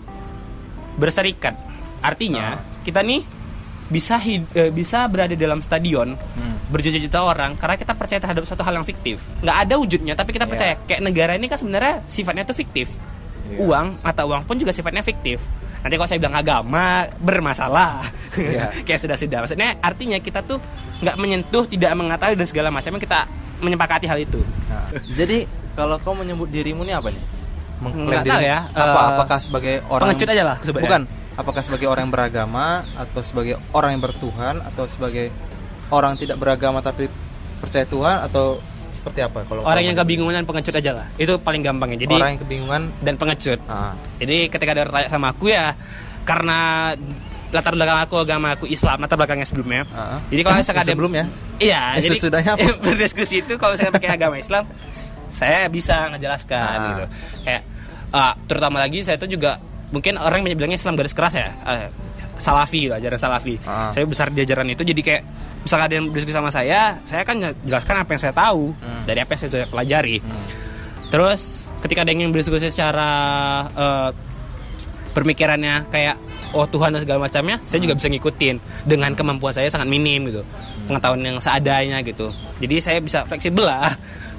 berserikat. 0.98 1.54
Artinya, 2.02 2.58
kita 2.82 2.98
nih 3.06 3.22
bisa 3.92 4.16
hid- 4.16 4.48
eh, 4.50 4.70
bisa 4.70 5.04
berada 5.04 5.34
dalam 5.34 5.60
stadion 5.60 6.16
Hmm. 6.16 6.56
berjuta-juta 6.66 7.18
orang 7.20 7.54
karena 7.54 7.76
kita 7.76 7.92
percaya 7.92 8.16
terhadap 8.18 8.42
suatu 8.42 8.60
hal 8.60 8.72
yang 8.72 8.82
fiktif 8.82 9.20
nggak 9.38 9.56
ada 9.60 9.74
wujudnya 9.76 10.14
tapi 10.14 10.32
kita 10.32 10.42
Iya. 10.42 10.50
percaya 10.50 10.72
kayak 10.82 11.00
negara 11.02 11.32
ini 11.34 11.46
kan 11.46 11.54
sebenarnya 11.54 12.00
sifatnya 12.06 12.42
tuh 12.42 12.56
fiktif 12.56 12.88
Iya. 13.44 13.60
uang 13.60 13.86
mata 14.00 14.24
uang 14.24 14.42
pun 14.42 14.56
juga 14.56 14.72
sifatnya 14.72 15.02
fiktif 15.02 15.36
nanti 15.78 15.94
kalau 15.94 16.08
saya 16.08 16.16
bilang 16.16 16.32
agama 16.34 17.04
bermasalah 17.16 18.00
Iya. 18.32 18.72
kayak 18.86 18.98
sudah 18.98 19.14
sudah 19.14 19.38
maksudnya 19.40 19.76
artinya 19.78 20.16
kita 20.16 20.40
tuh 20.40 20.56
nggak 20.98 21.16
menyentuh 21.16 21.64
tidak 21.66 21.92
mengetahui 21.92 22.34
dan 22.34 22.46
segala 22.46 22.68
macamnya 22.68 22.98
kita 22.98 23.18
menyepakati 23.58 24.06
hal 24.06 24.18
itu 24.18 24.40
Nah, 24.66 24.88
jadi 25.12 25.44
kalau 25.72 25.96
kau 25.98 26.12
menyebut 26.12 26.48
dirimu 26.48 26.80
ini 26.80 26.92
apa 26.92 27.08
nih? 27.08 27.24
Nggak 27.82 28.22
tahu 28.24 28.40
ya, 28.40 28.58
Apa? 28.70 28.78
eh, 28.78 29.06
apakah 29.10 29.38
sebagai 29.38 29.74
orang 29.86 30.06
pengecut 30.06 30.28
aja 30.30 30.44
lah 30.44 30.56
sebenarnya. 30.60 30.86
Bukan. 30.86 31.02
Apakah 31.32 31.60
sebagai 31.60 31.86
orang 31.86 32.04
yang 32.04 32.12
beragama 32.12 32.66
atau 32.92 33.20
sebagai 33.20 33.56
orang 33.72 33.96
yang 33.96 34.02
bertuhan 34.02 34.60
atau 34.62 34.84
sebagai 34.84 35.32
orang 35.88 36.12
tidak 36.14 36.36
beragama 36.36 36.78
tapi 36.78 37.08
percaya 37.58 37.84
Tuhan 37.84 38.16
atau 38.22 38.60
seperti 38.92 39.18
apa 39.20 39.42
kalau 39.42 39.62
orang 39.62 39.82
yang 39.82 39.96
kebingungan 39.96 40.34
dan 40.34 40.44
pengecut 40.44 40.74
aja 40.74 40.92
lah 40.94 41.06
itu 41.16 41.34
paling 41.36 41.58
gampangnya 41.58 41.98
jadi 42.00 42.12
orang 42.12 42.30
yang 42.30 42.40
kebingungan 42.40 42.82
dan 43.00 43.14
pengecut 43.16 43.58
ah, 43.66 43.96
Jadi 44.16 44.46
ketika 44.46 44.70
ada 44.70 44.80
orang 44.82 44.94
tanya 44.94 45.08
sama 45.08 45.26
aku 45.30 45.48
ya 45.48 45.74
karena 46.22 46.92
latar 47.48 47.74
belakang 47.74 47.98
aku 47.98 48.14
agama 48.16 48.54
aku 48.54 48.64
Islam 48.64 49.02
latar 49.02 49.16
belakangnya 49.16 49.44
sebelumnya. 49.44 49.82
ah. 49.90 50.20
Jadi 50.26 50.40
kalau 50.40 50.56
misalkan 50.56 50.82
ada 50.82 50.92
sebelumnya 50.92 51.24
Iya, 51.58 51.82
Eh, 51.92 52.00
jadi 52.00 52.08
sesudahnya 52.14 52.52
apa? 52.54 52.68
berdiskusi 52.84 53.36
itu 53.40 53.54
kalau 53.56 53.72
misalkan 53.72 53.94
pakai 53.96 54.10
agama 54.12 54.36
Islam 54.36 54.64
saya 55.28 55.64
bisa 55.66 56.08
ngejelaskan 56.08 56.60
Ah. 56.62 56.86
gitu. 56.88 57.04
Kayak 57.42 57.62
ah, 58.10 58.32
terutama 58.46 58.76
lagi 58.78 59.00
saya 59.00 59.16
itu 59.16 59.28
juga 59.30 59.56
mungkin 59.92 60.16
orang 60.16 60.42
bilangnya 60.42 60.80
Islam 60.80 60.96
garis 60.96 61.12
keras 61.12 61.36
ya. 61.36 61.52
ah, 61.62 61.88
salafi 62.40 62.90
gitu, 62.90 62.94
ajaran 62.96 63.20
salafi. 63.20 63.54
Ah. 63.62 63.92
Saya 63.94 64.02
besar 64.08 64.32
di 64.32 64.42
ajaran 64.42 64.66
itu 64.66 64.82
jadi 64.82 64.98
kayak 64.98 65.22
misalkan 65.62 65.84
ada 65.86 65.94
yang 65.94 66.06
berdiskusi 66.10 66.34
sama 66.34 66.50
saya, 66.50 66.98
saya 67.06 67.22
kan 67.22 67.38
jelaskan 67.62 68.02
apa 68.02 68.10
yang 68.10 68.22
saya 68.24 68.34
tahu 68.34 68.74
Hmm. 68.82 69.04
dari 69.06 69.18
apa 69.22 69.30
yang 69.36 69.40
saya 69.40 69.68
pelajari. 69.70 70.16
Hmm. 70.18 70.46
Terus 71.12 71.70
ketika 71.84 72.02
ada 72.02 72.10
yang 72.10 72.32
berdiskusi 72.34 72.72
secara 72.72 73.10
eh, 73.70 74.10
pemikirannya 75.12 75.92
kayak 75.92 76.16
oh 76.52 76.64
Tuhan 76.66 76.92
dan 76.92 77.00
segala 77.04 77.28
macamnya, 77.28 77.60
saya 77.64 77.80
juga 77.80 77.96
bisa 77.96 78.08
ngikutin 78.08 78.56
dengan 78.84 79.12
kemampuan 79.12 79.52
saya 79.52 79.68
sangat 79.68 79.88
minim 79.88 80.28
gitu, 80.28 80.42
pengetahuan 80.88 81.20
yang 81.20 81.38
seadanya 81.38 82.00
gitu. 82.02 82.28
Jadi 82.60 82.74
saya 82.80 82.98
bisa 83.00 83.24
fleksibel 83.24 83.64
lah. 83.64 83.92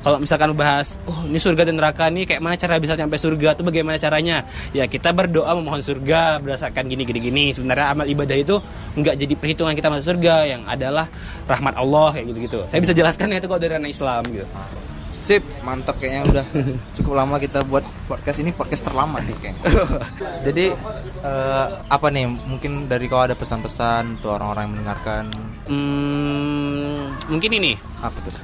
Kalau 0.03 0.19
misalkan 0.19 0.51
bahas, 0.51 0.99
oh 1.07 1.23
ini 1.23 1.39
surga 1.39 1.63
dan 1.63 1.79
neraka 1.79 2.11
nih, 2.11 2.27
kayak 2.27 2.43
mana 2.43 2.59
cara 2.59 2.75
bisa 2.75 2.99
sampai 2.99 3.15
surga 3.15 3.55
tuh 3.55 3.63
bagaimana 3.63 3.95
caranya? 3.95 4.43
Ya 4.75 4.83
kita 4.83 5.15
berdoa 5.15 5.55
memohon 5.55 5.79
surga 5.79 6.43
berdasarkan 6.43 6.91
gini 6.91 7.07
gini 7.07 7.19
gini. 7.23 7.45
Sebenarnya 7.55 7.95
amal 7.95 8.03
ibadah 8.11 8.35
itu 8.35 8.59
nggak 8.99 9.15
jadi 9.15 9.33
perhitungan 9.39 9.73
kita 9.79 9.87
masuk 9.87 10.11
surga, 10.11 10.35
yang 10.43 10.61
adalah 10.67 11.07
rahmat 11.47 11.79
Allah 11.79 12.19
kayak 12.19 12.25
gitu 12.35 12.39
gitu. 12.51 12.59
Saya 12.67 12.83
bisa 12.83 12.91
jelaskan 12.91 13.31
ya 13.31 13.39
itu 13.39 13.47
kalau 13.47 13.61
dari 13.63 13.79
anak 13.79 13.95
Islam 13.95 14.21
gitu. 14.27 14.47
Sip, 15.23 15.39
mantap 15.63 15.95
kayaknya 16.03 16.21
udah 16.27 16.45
cukup 16.99 17.13
lama 17.15 17.39
kita 17.39 17.63
buat 17.63 17.87
podcast 18.11 18.43
ini 18.43 18.51
podcast 18.51 18.83
terlama 18.83 19.23
nih 19.23 19.35
kayaknya. 19.39 19.63
Jadi 20.51 20.65
eh, 21.23 21.65
apa 21.87 22.07
nih? 22.11 22.27
Mungkin 22.27 22.91
dari 22.91 23.07
kau 23.07 23.23
ada 23.23 23.31
pesan-pesan 23.31 24.19
untuk 24.19 24.35
orang-orang 24.35 24.67
yang 24.67 24.73
mendengarkan 24.75 25.25
Hmm, 25.63 27.15
mungkin 27.31 27.51
ini 27.55 27.79
apa 28.03 28.19
tuh? 28.19 28.35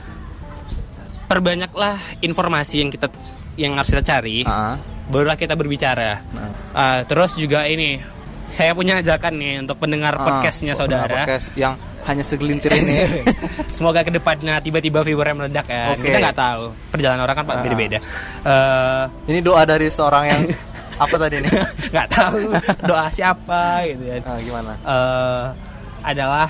Perbanyaklah 1.30 1.96
informasi 2.20 2.82
yang 2.82 2.90
kita 2.90 3.08
yang 3.54 3.78
harus 3.78 3.88
kita 3.88 4.02
cari 4.04 4.42
Ah, 4.44 4.82
barulah 5.06 5.38
kita 5.38 5.54
berbicara 5.54 6.26
nah. 6.28 6.50
Ah, 6.72 7.00
terus 7.04 7.36
juga 7.36 7.64
ini 7.64 8.02
saya 8.50 8.74
punya 8.74 8.98
ajakan 8.98 9.38
nih 9.38 9.54
untuk 9.62 9.78
pendengar 9.78 10.18
Ah, 10.18 10.26
podcastnya 10.26 10.74
saudara 10.74 11.22
podcast 11.22 11.54
yang 11.54 11.78
hanya 12.02 12.26
segelintir 12.26 12.74
ini. 12.74 13.22
semoga 13.78 14.02
ke 14.02 14.10
depannya 14.10 14.58
tiba-tiba 14.58 15.00
viewernya 15.00 15.36
meledak 15.38 15.66
kan 15.66 15.94
Oke. 15.94 16.10
kita 16.10 16.18
nggak 16.20 16.40
tahu 16.40 16.64
perjalanan 16.90 17.22
orang 17.22 17.36
kan 17.38 17.46
Ah. 17.48 17.62
beda-beda 17.62 18.00
Eh, 18.42 19.04
ini 19.30 19.40
doa 19.40 19.62
dari 19.64 19.88
seorang 19.88 20.24
yang 20.26 20.42
apa 21.04 21.16
tadi 21.16 21.40
nih? 21.40 21.52
nggak 21.94 22.08
tahu 22.10 22.42
doa 22.84 23.06
siapa 23.08 23.86
gitu 23.86 24.04
kan 24.10 24.22
Ah, 24.26 24.38
gimana? 24.42 24.72
Eh, 24.82 25.46
adalah 26.02 26.48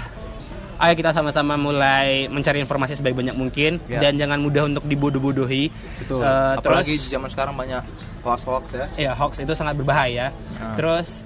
ayo 0.79 0.93
kita 0.95 1.11
sama-sama 1.11 1.53
mulai 1.53 2.25
mencari 2.27 2.57
informasi 2.57 2.95
sebaik 2.95 3.13
banyak 3.13 3.35
mungkin 3.35 3.83
Ya. 3.85 3.99
dan 3.99 4.15
jangan 4.15 4.39
mudah 4.39 4.63
untuk 4.65 4.83
dibodoh-bodohi 4.83 5.67
Betul. 5.99 6.23
Eh, 6.23 6.53
Apalagi 6.55 6.95
terus- 6.95 7.11
zaman 7.11 7.29
sekarang 7.29 7.53
banyak 7.53 7.83
hoax-hoax 8.19 8.65
ya. 8.73 8.85
ya 8.97 9.11
hoax 9.13 9.39
itu 9.39 9.51
sangat 9.53 9.75
berbahaya. 9.75 10.31
Ah. 10.55 10.75
Terus 10.75 11.23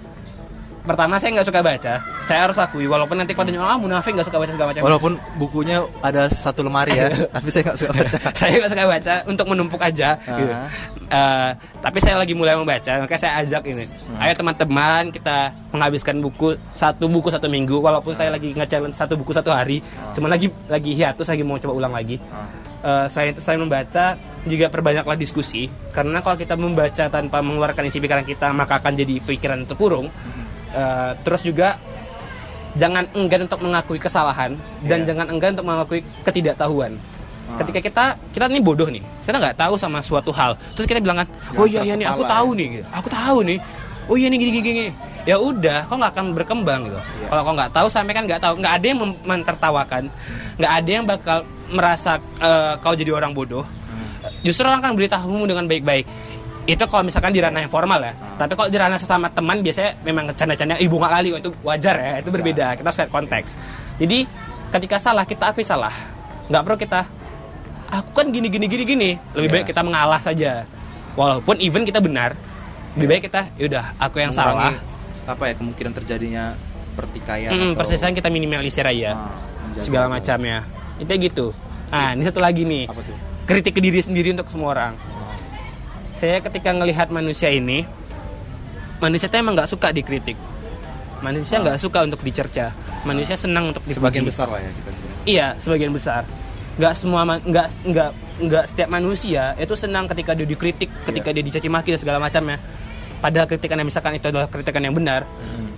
pertama 0.84 1.16
saya 1.16 1.40
nggak 1.40 1.48
suka 1.48 1.62
baca. 1.64 1.94
Saya 2.24 2.40
harus 2.48 2.58
akui 2.60 2.88
walaupun 2.88 3.16
nanti 3.20 3.32
kalau 3.32 3.48
ada 3.48 3.56
yang 3.56 3.64
ah 3.64 3.80
munafik 3.80 4.16
nggak 4.16 4.28
suka 4.28 4.40
baca 4.40 4.52
segala 4.52 4.70
macam. 4.76 4.84
Walaupun 4.84 5.12
bukunya 5.40 5.84
ada 6.04 6.28
satu 6.28 6.64
lemari 6.64 6.96
ya, 6.96 7.08
tapi 7.36 7.48
saya 7.50 7.72
nggak 7.72 7.78
suka 7.80 7.92
baca. 7.96 8.18
saya 8.40 8.50
nggak 8.60 8.72
suka 8.72 8.86
baca 8.86 9.14
untuk 9.28 9.46
menumpuk 9.48 9.82
aja. 9.82 10.20
Ah. 10.28 10.38
gitu. 10.40 10.54
Eh, 11.08 11.50
tapi 11.80 11.98
saya 12.04 12.16
lagi 12.20 12.34
mulai 12.36 12.60
membaca, 12.60 12.92
makanya 13.00 13.22
saya 13.22 13.34
ajak 13.44 13.64
ini. 13.72 13.86
Hmm. 13.88 14.20
Ayo 14.20 14.34
teman-teman 14.36 15.04
kita 15.12 15.56
menghabiskan 15.72 16.20
buku 16.20 16.60
satu 16.76 17.08
buku 17.08 17.32
satu 17.32 17.48
minggu. 17.48 17.80
Walaupun 17.80 18.14
saya 18.14 18.36
lagi 18.36 18.52
nge-challenge 18.52 18.96
satu 18.96 19.16
buku 19.16 19.32
satu 19.32 19.52
hari, 19.56 19.80
cuma 20.14 20.28
lagi 20.28 20.52
lagi 20.68 20.92
hiatus 20.96 21.32
lagi 21.32 21.44
mau 21.48 21.60
coba 21.60 21.74
ulang 21.80 21.94
lagi. 21.96 22.20
Ah. 22.32 22.74
Eh, 22.84 23.08
selain 23.08 23.32
selain 23.40 23.64
membaca 23.64 24.20
juga 24.44 24.68
perbanyaklah 24.68 25.16
diskusi 25.16 25.72
karena 25.96 26.20
kalau 26.20 26.36
kita 26.36 26.60
membaca 26.60 27.08
tanpa 27.08 27.40
mengeluarkan 27.40 27.88
isi 27.88 28.04
pikiran 28.04 28.28
kita 28.28 28.52
maka 28.52 28.84
akan 28.84 29.00
jadi 29.00 29.24
pikiran 29.24 29.64
terkurung 29.64 30.12
Eh, 30.74 31.12
terus 31.22 31.46
juga 31.46 31.78
jangan 32.74 33.06
enggan 33.14 33.46
untuk 33.46 33.62
mengakui 33.62 34.02
kesalahan 34.02 34.58
dan 34.82 35.06
Iya. 35.06 35.14
jangan 35.14 35.26
enggan 35.30 35.50
untuk 35.54 35.68
mengakui 35.70 36.02
ketidaktahuan 36.26 36.98
Ah. 37.44 37.62
ketika 37.62 37.80
kita 37.80 38.04
kita 38.34 38.46
ini 38.50 38.58
bodoh 38.58 38.90
nih 38.90 39.04
kita 39.22 39.38
nggak 39.38 39.54
tahu 39.54 39.78
sama 39.78 40.02
suatu 40.02 40.34
hal 40.34 40.58
terus 40.74 40.90
kita 40.90 40.98
bilang 40.98 41.22
kan 41.22 41.28
oh 41.54 41.70
iya 41.70 41.86
iya 41.86 41.94
nih 41.94 42.08
aku 42.08 42.26
salah, 42.26 42.34
tahu 42.42 42.50
nih 42.58 42.68
gitu. 42.74 42.86
aku 42.90 43.08
tahu 43.12 43.38
nih 43.46 43.58
oh 44.04 44.16
iya 44.18 44.28
nih 44.32 44.38
gini 44.42 44.52
gini, 44.52 44.64
gini. 44.66 44.92
ya 45.24 45.36
udah 45.38 45.80
kok 45.86 45.94
nggak 45.94 46.12
akan 46.18 46.26
berkembang 46.34 46.82
gitu 46.90 46.98
Iya. 46.98 47.28
kalau 47.30 47.42
kau 47.46 47.54
nggak 47.54 47.72
tahu 47.72 47.88
sampai 47.88 48.14
kan 48.16 48.24
nggak 48.26 48.42
tahu 48.42 48.54
nggak 48.58 48.74
ada 48.74 48.86
yang 48.90 49.00
mentertawakan 49.22 50.04
nggak 50.58 50.74
ada 50.74 50.90
yang 50.90 51.06
bakal 51.06 51.38
merasa 51.70 52.12
eh, 52.42 52.74
kau 52.82 52.96
jadi 52.96 53.14
orang 53.14 53.38
bodoh 53.38 53.62
Hmm. 53.62 54.34
justru 54.42 54.66
orang 54.66 54.82
kan 54.82 54.98
beritahumu 54.98 55.46
dengan 55.46 55.70
baik-baik 55.70 56.10
itu 56.64 56.84
kalau 56.88 57.04
misalkan 57.04 57.36
di 57.36 57.44
ranah 57.44 57.60
yang 57.60 57.68
formal 57.68 58.00
ya. 58.00 58.16
Tapi 58.40 58.56
kalau 58.56 58.70
di 58.72 58.78
ranah 58.78 58.96
sesama 58.96 59.28
teman 59.28 59.60
biasanya 59.60 60.00
memang 60.02 60.32
canda-canda 60.32 60.80
ibu 60.80 60.96
nggak 60.96 61.12
lali 61.12 61.30
oh, 61.30 61.40
itu 61.40 61.52
wajar 61.60 61.96
ya 62.00 62.14
itu 62.24 62.30
berbeda. 62.30 62.80
Kita 62.80 62.88
harus 62.88 63.00
lihat 63.04 63.12
konteks. 63.12 63.50
Jadi 64.00 64.18
ketika 64.72 64.96
salah 64.98 65.28
kita 65.28 65.52
akui 65.52 65.68
salah. 65.68 65.92
Nggak 66.48 66.62
perlu 66.64 66.78
kita 66.80 67.00
aku 67.90 68.10
kan 68.16 68.28
gini 68.32 68.48
gini 68.48 68.66
gini 68.66 68.84
gini. 68.86 69.10
Lebih 69.34 69.44
Iya. 69.44 69.54
baik 69.54 69.66
kita 69.70 69.82
mengalah 69.82 70.20
saja. 70.20 70.64
Walaupun 71.14 71.60
even 71.60 71.84
kita 71.84 72.00
benar 72.00 72.34
lebih 72.96 73.08
baik 73.10 73.22
kita 73.28 73.52
yaudah 73.58 73.98
aku 73.98 74.22
yang 74.22 74.32
salah. 74.32 74.72
Mengurangi, 74.72 75.28
apa 75.28 75.44
ya 75.46 75.54
kemungkinan 75.58 75.92
terjadinya 75.94 76.44
pertikaian 76.94 77.50
Mm, 77.50 77.60
atau- 77.60 77.76
persisan 77.76 78.14
kita 78.14 78.30
minimalisir 78.30 78.86
aja. 78.86 79.12
Ah, 79.14 79.36
menjaga 79.66 79.84
segala 79.84 80.06
macamnya. 80.08 80.64
Itu 80.96 81.12
gitu. 81.18 81.46
Nah 81.90 82.14
ini 82.14 82.24
satu 82.24 82.40
lagi 82.40 82.64
nih. 82.64 82.88
Apa 82.88 83.04
tuh? 83.04 83.18
kritik 83.44 83.76
ke 83.76 83.84
diri 83.84 84.00
sendiri 84.00 84.32
untuk 84.32 84.48
semua 84.48 84.72
orang 84.72 84.94
saya 86.18 86.40
ketika 86.42 86.70
ngelihat 86.74 87.10
manusia 87.10 87.50
ini 87.50 87.86
manusia 89.04 89.28
itu 89.28 89.36
emang 89.36 89.54
nggak 89.58 89.70
suka 89.70 89.92
dikritik. 89.92 90.38
Manusia 91.24 91.60
nggak 91.60 91.80
suka 91.80 92.04
untuk 92.04 92.20
dicerca. 92.24 92.76
Manusia 93.04 93.36
senang 93.36 93.72
untuk 93.72 93.84
dipuji. 93.84 94.00
Sebagian 94.00 94.26
besar 94.28 94.48
lah 94.48 94.60
ya 94.64 94.72
kita 94.72 94.90
sebenarnya. 94.96 95.24
iya 95.28 95.48
sebagian 95.60 95.92
besar. 95.92 96.24
Nggak 96.80 96.94
semua 96.96 97.22
nggak 97.28 97.68
nggak 97.86 98.10
nggak 98.44 98.66
setiap 98.66 98.90
manusia 98.90 99.54
itu 99.62 99.74
senang 99.78 100.10
ketika 100.10 100.34
dia 100.34 100.48
dikritik 100.50 100.90
ketika 101.06 101.30
dia 101.30 101.44
dicaci 101.46 101.70
maki 101.70 101.94
dan 101.94 102.02
segala 102.02 102.18
macamnya 102.18 102.58
padahal 103.22 103.46
kritikan 103.46 103.78
yang 103.78 103.88
misalkan 103.88 104.18
itu 104.18 104.26
adalah 104.26 104.50
kritikan 104.50 104.82
yang 104.82 104.98
benar 104.98 105.22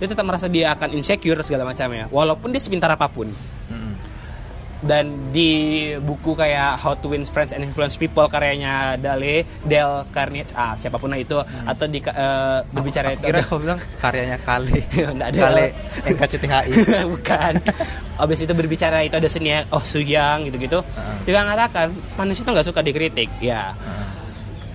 dia 0.00 0.08
tetap 0.08 0.24
merasa 0.24 0.48
dia 0.48 0.72
akan 0.72 0.96
insecure 0.96 1.36
segala 1.44 1.68
macamnya 1.68 2.08
walaupun 2.08 2.48
dia 2.48 2.60
sepintar 2.60 2.88
apa 2.88 3.12
pun. 3.12 3.28
Mm-mm. 3.68 3.92
Dan 4.84 5.32
di 5.32 5.50
buku 5.96 6.36
kayak 6.36 6.76
How 6.76 6.92
to 7.00 7.08
Win 7.08 7.24
Friends 7.24 7.56
and 7.56 7.64
Influence 7.64 7.96
People 7.96 8.28
karyanya 8.28 9.00
Dale 9.00 9.48
Dale 9.64 10.04
Carnegie 10.12 10.52
ah 10.52 10.76
siapa 10.76 11.00
pun 11.00 11.08
lah 11.08 11.20
itu 11.20 11.40
atau 11.40 11.86
di 11.88 12.04
eh, 12.04 12.58
berbicara 12.72 13.16
Aku 13.16 13.24
itu 13.24 13.26
kira 13.32 13.40
kau 13.48 13.56
bilang 13.56 13.80
karyanya 13.96 14.36
Kale. 14.44 14.80
Nggak 15.16 15.28
ada. 15.32 15.40
Kale 15.40 15.66
NKCTHI. 16.04 16.68
bukan 17.16 17.54
Abis 18.16 18.38
itu 18.48 18.52
berbicara 18.56 19.04
itu 19.04 19.16
ada 19.16 19.28
seni 19.28 19.52
oh 19.72 19.84
Suyang 19.84 20.48
gitu-gitu 20.48 20.80
Heeh. 20.80 21.16
dia 21.28 21.44
mengatakan 21.44 21.92
manusia 22.16 22.44
itu 22.44 22.50
nggak 22.52 22.66
suka 22.68 22.80
dikritik 22.80 23.28
ya 23.44 23.76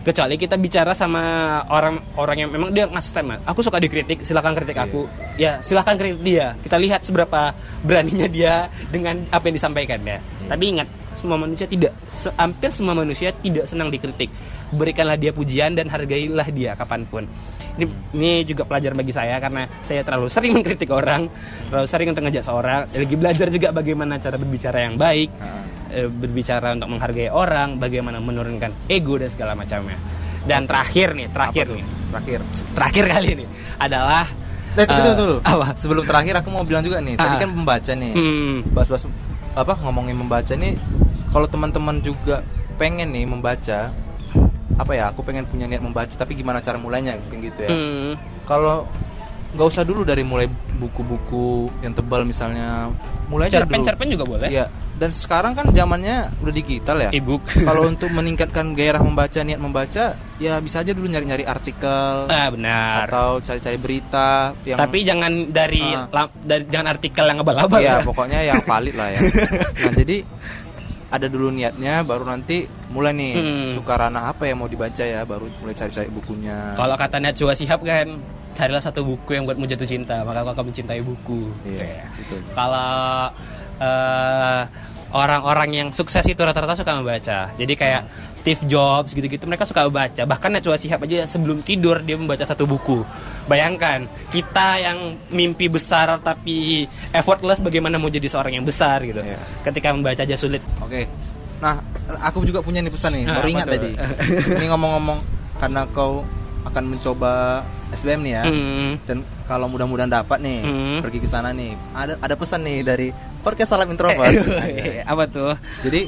kecuali 0.01 0.33
kita 0.35 0.57
bicara 0.57 0.97
sama 0.97 1.21
orang 1.69 2.01
orang 2.17 2.37
yang 2.41 2.49
memang 2.49 2.73
dia 2.73 2.89
ngasih 2.89 3.11
statement 3.13 3.41
aku 3.45 3.61
suka 3.61 3.77
dikritik 3.77 4.25
silakan 4.25 4.57
kritik 4.57 4.77
Iya. 4.77 4.85
aku. 4.89 5.01
Ya 5.37 5.51
silakan 5.61 5.95
kritik 5.97 6.21
dia. 6.21 6.57
Kita 6.59 6.77
lihat 6.81 7.05
seberapa 7.05 7.53
beraninya 7.85 8.25
dia 8.25 8.67
dengan 8.89 9.25
apa 9.29 9.49
yang 9.49 9.55
disampaikan 9.61 10.01
ya. 10.01 10.17
Tapi 10.49 10.63
ingat 10.73 10.89
semua 11.13 11.37
manusia 11.37 11.69
tidak 11.69 11.93
se- 12.09 12.33
hampir 12.33 12.73
semua 12.73 12.97
manusia 12.97 13.29
tidak 13.29 13.69
senang 13.69 13.93
dikritik. 13.93 14.33
Berikanlah 14.73 15.19
dia 15.19 15.29
pujian 15.29 15.77
dan 15.77 15.85
hargailah 15.91 16.47
dia 16.49 16.73
kapan 16.73 17.05
pun 17.05 17.23
ini 17.73 17.85
ini 18.11 18.31
juga 18.43 18.63
pelajaran 18.63 18.95
bagi 18.95 19.11
saya 19.11 19.37
karena 19.37 19.63
saya 19.79 20.01
terlalu 20.01 20.27
sering 20.27 20.51
mengkritik 20.53 20.89
orang 20.89 21.31
terlalu 21.67 21.87
sering 21.87 22.07
untuk 22.09 22.23
ngejak 22.23 22.43
seorang 22.43 22.81
lagi 22.87 23.15
belajar 23.15 23.47
juga 23.47 23.67
bagaimana 23.69 24.17
cara 24.17 24.35
berbicara 24.35 24.77
yang 24.81 24.95
baik 24.95 25.29
eh, 25.89 26.07
berbicara 26.07 26.73
untuk 26.73 26.89
menghargai 26.89 27.27
orang 27.27 27.75
bagaimana 27.75 28.17
menurunkan 28.17 28.87
ego 28.87 29.15
dan 29.15 29.27
segala 29.27 29.53
macamnya 29.53 29.95
dan 30.43 30.65
terakhir 30.65 31.13
nih 31.13 31.27
terakhir 31.27 31.67
nih 31.69 31.85
Terakhir. 32.11 32.39
terakhir 32.75 33.05
kali 33.07 33.29
ini 33.33 33.45
adalah 33.77 34.27
Eh, 34.71 34.83
tunggu, 34.83 34.99
eh, 34.99 35.03
tunggu, 35.05 35.15
tunggu. 35.19 35.37
apa 35.43 35.67
Sebelum 35.75 36.03
terakhir 36.03 36.33
aku 36.37 36.47
mau 36.47 36.63
bilang 36.63 36.79
juga 36.79 36.99
nih. 36.99 37.15
Tadi 37.15 37.35
Ah. 37.35 37.39
kan 37.39 37.51
membaca 37.51 37.91
nih. 37.91 38.11
Hmm. 38.15 38.55
Bahas-bahas 38.71 39.03
apa 39.51 39.73
ngomongin 39.79 40.15
membaca 40.15 40.53
nih. 40.53 40.79
Kalau 41.27 41.43
teman-teman 41.43 41.99
juga 41.99 42.39
pengen 42.75 43.11
nih 43.11 43.27
membaca 43.27 43.91
apa 44.81 44.91
ya? 44.91 45.05
Aku 45.07 45.21
pengen 45.21 45.45
punya 45.45 45.65
niat 45.65 45.79
membaca 45.79 46.11
tapi 46.11 46.33
gimana 46.33 46.57
cara 46.57 46.75
mulainya 46.75 47.15
kayak 47.23 47.41
gitu 47.45 47.59
ya. 47.61 47.69
hmm, 47.69 48.11
Kalau 48.43 48.89
nggak 49.51 49.67
usah 49.67 49.83
dulu 49.83 50.01
dari 50.01 50.21
mulai 50.21 50.47
buku-buku 50.75 51.45
yang 51.79 51.91
tebal 51.91 52.23
misalnya. 52.23 52.89
Mulai 53.27 53.47
aja 53.47 53.59
cerpen 53.59 53.77
dulu. 53.77 53.87
cerpen 53.87 54.07
juga 54.09 54.25
boleh 54.25 54.49
Iya. 54.49 54.67
Dan 54.93 55.09
sekarang 55.09 55.53
kan 55.53 55.65
zamannya 55.67 56.29
udah 56.37 56.53
digital 56.53 56.97
ya. 56.99 57.09
ebook 57.11 57.41
Kalau 57.63 57.87
untuk 57.87 58.09
meningkatkan 58.09 58.71
gairah 58.71 58.99
membaca, 58.99 59.39
niat 59.39 59.57
membaca, 59.57 60.13
ya 60.37 60.53
bisa 60.59 60.79
aja 60.79 60.91
dulu 60.91 61.07
nyari-nyari 61.07 61.41
artikel 61.41 62.27
ah 62.27 62.47
benar 62.47 63.07
atau 63.07 63.39
cari-cari 63.39 63.77
berita 63.77 64.53
yang 64.61 64.77
tapi 64.77 65.01
jangan 65.01 65.49
dari, 65.49 65.81
Ah. 65.81 66.05
lam- 66.07 66.35
dari 66.39 66.63
jangan 66.67 66.87
artikel 66.91 67.23
yang 67.23 67.39
abal-abal 67.39 67.79
ya 67.79 67.97
ya. 67.97 68.03
pokoknya 68.03 68.39
yang 68.45 68.61
valid 68.61 68.93
lah 68.93 69.09
ya. 69.09 69.19
Nah, 69.81 69.93
jadi 69.95 70.17
ada 71.11 71.27
dulu 71.27 71.51
niatnya 71.51 72.01
baru 72.01 72.23
nanti 72.23 72.63
mulai 72.87 73.11
nih 73.11 73.31
Hmm. 73.35 73.67
suka 73.69 73.99
ranah 73.99 74.31
apa 74.31 74.47
yang 74.47 74.57
mau 74.57 74.67
dibaca 74.67 75.03
ya, 75.03 75.21
baru 75.21 75.51
mulai 75.59 75.75
cari-cari 75.75 76.07
bukunya. 76.07 76.73
Kalau 76.73 76.95
kata 76.95 77.19
Najwa 77.19 77.51
Shihab 77.51 77.83
kan 77.83 78.07
carilah 78.51 78.79
satu 78.79 79.03
buku 79.03 79.31
yang 79.31 79.43
buatmu 79.43 79.63
jatuh 79.65 79.85
cinta 79.85 80.23
maka 80.23 80.41
kau 80.41 80.51
akan 80.51 80.65
mencintai 80.71 81.03
buku. 81.03 81.51
Iya. 81.63 82.07
Kalau 82.51 83.31
eh, 83.77 84.61
orang-orang 85.11 85.69
yang 85.71 85.87
sukses 85.91 86.23
itu 86.23 86.39
rata-rata 86.39 86.73
suka 86.73 86.95
membaca. 86.95 87.51
Jadi 87.53 87.73
kayak 87.75 88.01
Steve 88.35 88.63
Jobs 88.65 89.11
gitu-gitu 89.11 89.43
mereka 89.45 89.63
suka 89.63 89.85
membaca. 89.85 90.23
Bahkan 90.23 90.49
Najwa 90.51 90.75
Shihab 90.75 91.03
aja 91.03 91.27
sebelum 91.27 91.61
tidur 91.61 91.99
dia 91.99 92.15
membaca 92.15 92.41
satu 92.41 92.63
buku. 92.63 93.03
Bayangkan 93.45 94.07
kita 94.31 94.79
yang 94.79 94.97
mimpi 95.29 95.67
besar 95.67 96.17
tapi 96.19 96.87
effortless 97.11 97.59
bagaimana 97.59 97.99
mau 97.99 98.07
jadi 98.07 98.25
seorang 98.25 98.55
yang 98.57 98.65
besar 98.65 99.03
gitu. 99.03 99.19
Iya. 99.19 99.39
Ketika 99.63 99.91
membaca 99.91 100.23
aja 100.23 100.35
sulit. 100.35 100.63
Oke. 100.79 101.05
Nah, 101.61 101.77
aku 102.25 102.41
juga 102.41 102.63
punya 102.65 102.81
nih 102.81 102.89
pesan 102.89 103.13
nih, 103.13 103.23
Ah, 103.29 103.37
baru 103.37 103.45
apa 103.45 103.53
ingat 103.53 103.67
tuh? 103.69 103.73
tadi. 103.77 103.91
Ini 104.57 104.65
ngomong-ngomong 104.73 105.19
karena 105.61 105.81
kau 105.93 106.25
akan 106.65 106.83
mencoba 106.97 107.61
SBM 107.91 108.21
nih 108.21 108.33
ya. 108.33 108.43
Hmm. 108.43 108.91
Dan 109.03 109.17
kalau 109.43 109.67
mudah-mudahan 109.67 110.07
dapat 110.07 110.39
nih 110.39 110.59
Hmm. 110.61 110.99
pergi 110.99 111.19
ke 111.19 111.27
sana 111.27 111.51
nih. 111.51 111.75
Ada 111.91 112.13
ada 112.17 112.35
pesan 112.35 112.63
nih 112.63 112.81
dari 112.81 113.07
podcast 113.39 113.69
Salam 113.69 113.89
Introvert. 113.89 114.31
Eh, 114.31 115.03
apa 115.03 115.23
tuh? 115.25 115.53
Jadi 115.81 116.07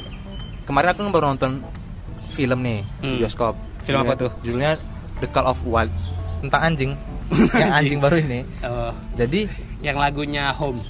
kemarin 0.64 0.90
aku 0.90 1.04
baru 1.08 1.30
nonton 1.30 1.60
film 2.30 2.58
nih 2.60 2.80
di 2.98 3.06
Hmm. 3.06 3.18
bioskop. 3.20 3.54
Film 3.82 4.00
apa 4.00 4.12
Judulnya- 4.12 4.20
tuh? 4.20 4.30
Judulnya 4.42 4.72
The 5.20 5.28
Call 5.28 5.46
of 5.46 5.60
Wild 5.62 5.92
tentang 6.40 6.62
anjing. 6.64 6.92
yang 7.56 7.72
anjing 7.74 8.00
baru 8.00 8.20
ini. 8.20 8.44
Oh, 8.60 8.92
Jadi 9.14 9.48
yang 9.80 9.96
lagunya 9.96 10.52
Home. 10.56 10.80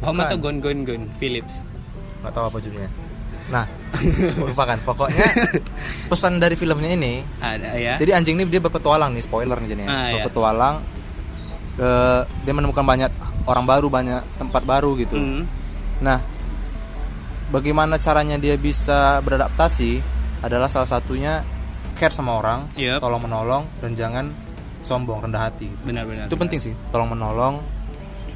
Home 0.00 0.16
Bukan. 0.16 0.26
atau 0.26 0.36
Gon 0.38 0.56
Gon 0.58 0.78
Gon 0.82 1.02
Philips. 1.16 1.62
nggak 2.20 2.32
tahu 2.32 2.44
apa 2.46 2.58
judulnya. 2.58 2.90
Nah, 3.50 3.66
lupakan. 4.38 4.78
Pokoknya 4.86 5.26
pesan 6.10 6.38
dari 6.38 6.54
filmnya 6.54 6.94
ini. 6.94 7.20
Ada 7.42 7.74
ya. 7.74 7.94
Jadi 7.98 8.10
anjing 8.14 8.38
ini 8.38 8.46
dia 8.46 8.62
berpetualang 8.62 9.10
nih, 9.12 9.22
spoiler 9.22 9.58
nih 9.58 9.68
jadinya. 9.74 9.90
Ah, 9.90 10.02
iya. 10.08 10.14
berpetualang. 10.22 10.76
eh, 11.80 12.20
dia 12.44 12.52
menemukan 12.52 12.84
banyak 12.84 13.08
orang 13.48 13.64
baru, 13.64 13.88
banyak 13.88 14.20
tempat 14.36 14.62
baru 14.62 14.94
gitu. 15.00 15.16
Hmm. 15.16 15.48
Nah, 16.04 16.20
bagaimana 17.48 17.96
caranya 17.96 18.36
dia 18.36 18.54
bisa 18.54 19.18
beradaptasi 19.24 19.98
adalah 20.40 20.68
salah 20.68 20.88
satunya 20.88 21.40
care 21.96 22.12
sama 22.12 22.36
orang, 22.36 22.68
Yep. 22.76 23.00
tolong 23.00 23.22
menolong 23.24 23.62
dan 23.80 23.92
jangan 23.96 24.24
sombong, 24.80 25.24
rendah 25.24 25.48
hati. 25.48 25.68
Benar-benar. 25.84 26.28
Itu 26.28 26.36
penting 26.36 26.60
sih, 26.60 26.72
tolong 26.92 27.12
menolong, 27.12 27.60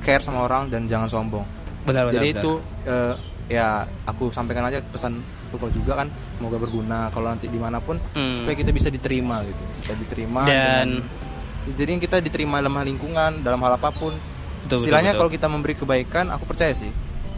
care 0.00 0.20
sama 0.20 0.44
orang 0.44 0.68
dan 0.68 0.84
jangan 0.88 1.08
sombong. 1.08 1.44
Benar 1.84 2.08
benar. 2.08 2.16
Jadi 2.16 2.28
benar. 2.32 2.40
itu 2.40 2.52
eh, 2.88 3.14
ya 3.46 3.66
aku 4.04 4.28
sampaikan 4.30 4.64
aja 4.64 4.80
pesan 4.82 5.20
kau 5.54 5.70
juga 5.70 6.02
kan, 6.02 6.10
semoga 6.34 6.58
berguna 6.58 7.14
kalau 7.14 7.30
nanti 7.30 7.46
di 7.46 7.62
mana 7.62 7.78
pun 7.78 7.94
Hmm. 8.10 8.34
supaya 8.34 8.58
kita 8.58 8.74
bisa 8.74 8.90
diterima 8.90 9.38
gitu, 9.46 9.62
kita 9.80 9.94
diterima 9.96 10.42
Dan- 10.42 10.98
dengan- 10.98 11.74
jadi 11.78 11.90
kita 11.96 12.16
diterima 12.18 12.58
dalam 12.58 12.74
hal 12.74 12.82
lingkungan, 12.84 13.32
dalam 13.40 13.62
hal 13.62 13.78
apa 13.78 13.94
pun. 13.94 14.18
Betul, 14.66 14.82
Istilahnya 14.82 15.14
betul. 15.14 15.20
kalau 15.22 15.30
kita 15.30 15.46
memberi 15.46 15.74
kebaikan, 15.76 16.26
aku 16.28 16.44
percaya 16.44 16.74
sih 16.74 16.90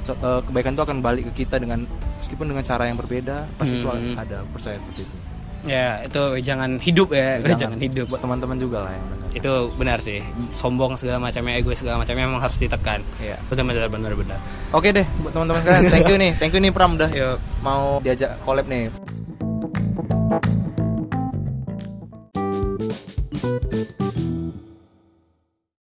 eh, 0.06 0.40
kebaikan 0.42 0.72
itu 0.72 0.80
akan 0.80 1.02
balik 1.02 1.28
ke 1.28 1.44
kita 1.44 1.58
dengan 1.58 1.82
meskipun 2.16 2.46
dengan 2.46 2.62
cara 2.62 2.86
yang 2.86 2.94
berbeda, 2.94 3.50
pasti 3.58 3.76
itu 3.76 3.84
Hmm. 3.84 4.14
ada. 4.16 4.46
Aku 4.46 4.50
percaya 4.54 4.78
seperti 4.78 5.02
itu. 5.02 5.16
Ya 5.66 6.00
itu 6.06 6.22
jangan 6.40 6.78
hidup 6.78 7.12
ya, 7.12 7.42
jangan, 7.42 7.76
hidup. 7.76 8.06
buat 8.08 8.22
teman-teman 8.22 8.56
juga 8.56 8.86
lah 8.86 8.92
yang 8.94 9.06
benar. 9.10 9.28
Itu 9.36 9.52
benar 9.76 9.98
sih. 10.00 10.22
Sombong 10.54 10.96
segala 10.96 11.20
macamnya, 11.20 11.58
egois 11.60 11.82
segala 11.82 12.00
macamnya 12.00 12.24
memang 12.24 12.40
harus 12.40 12.56
ditekan. 12.56 13.02
Iya. 13.20 13.36
Benar 13.52 13.64
benar 13.68 13.88
benar 13.90 14.12
benar. 14.16 14.38
Oke 14.72 14.94
deh, 14.94 15.04
buat 15.20 15.34
teman-teman 15.34 15.60
sekalian, 15.60 15.82
thank 15.92 16.08
you 16.08 16.16
nih, 16.16 16.32
thank 16.38 16.52
you 16.54 16.62
nih 16.62 16.72
Pram 16.72 16.96
udah 16.96 17.10
Yuk. 17.12 17.36
mau 17.60 17.98
diajak 18.00 18.38
collab 18.46 18.64
nih. 18.70 18.88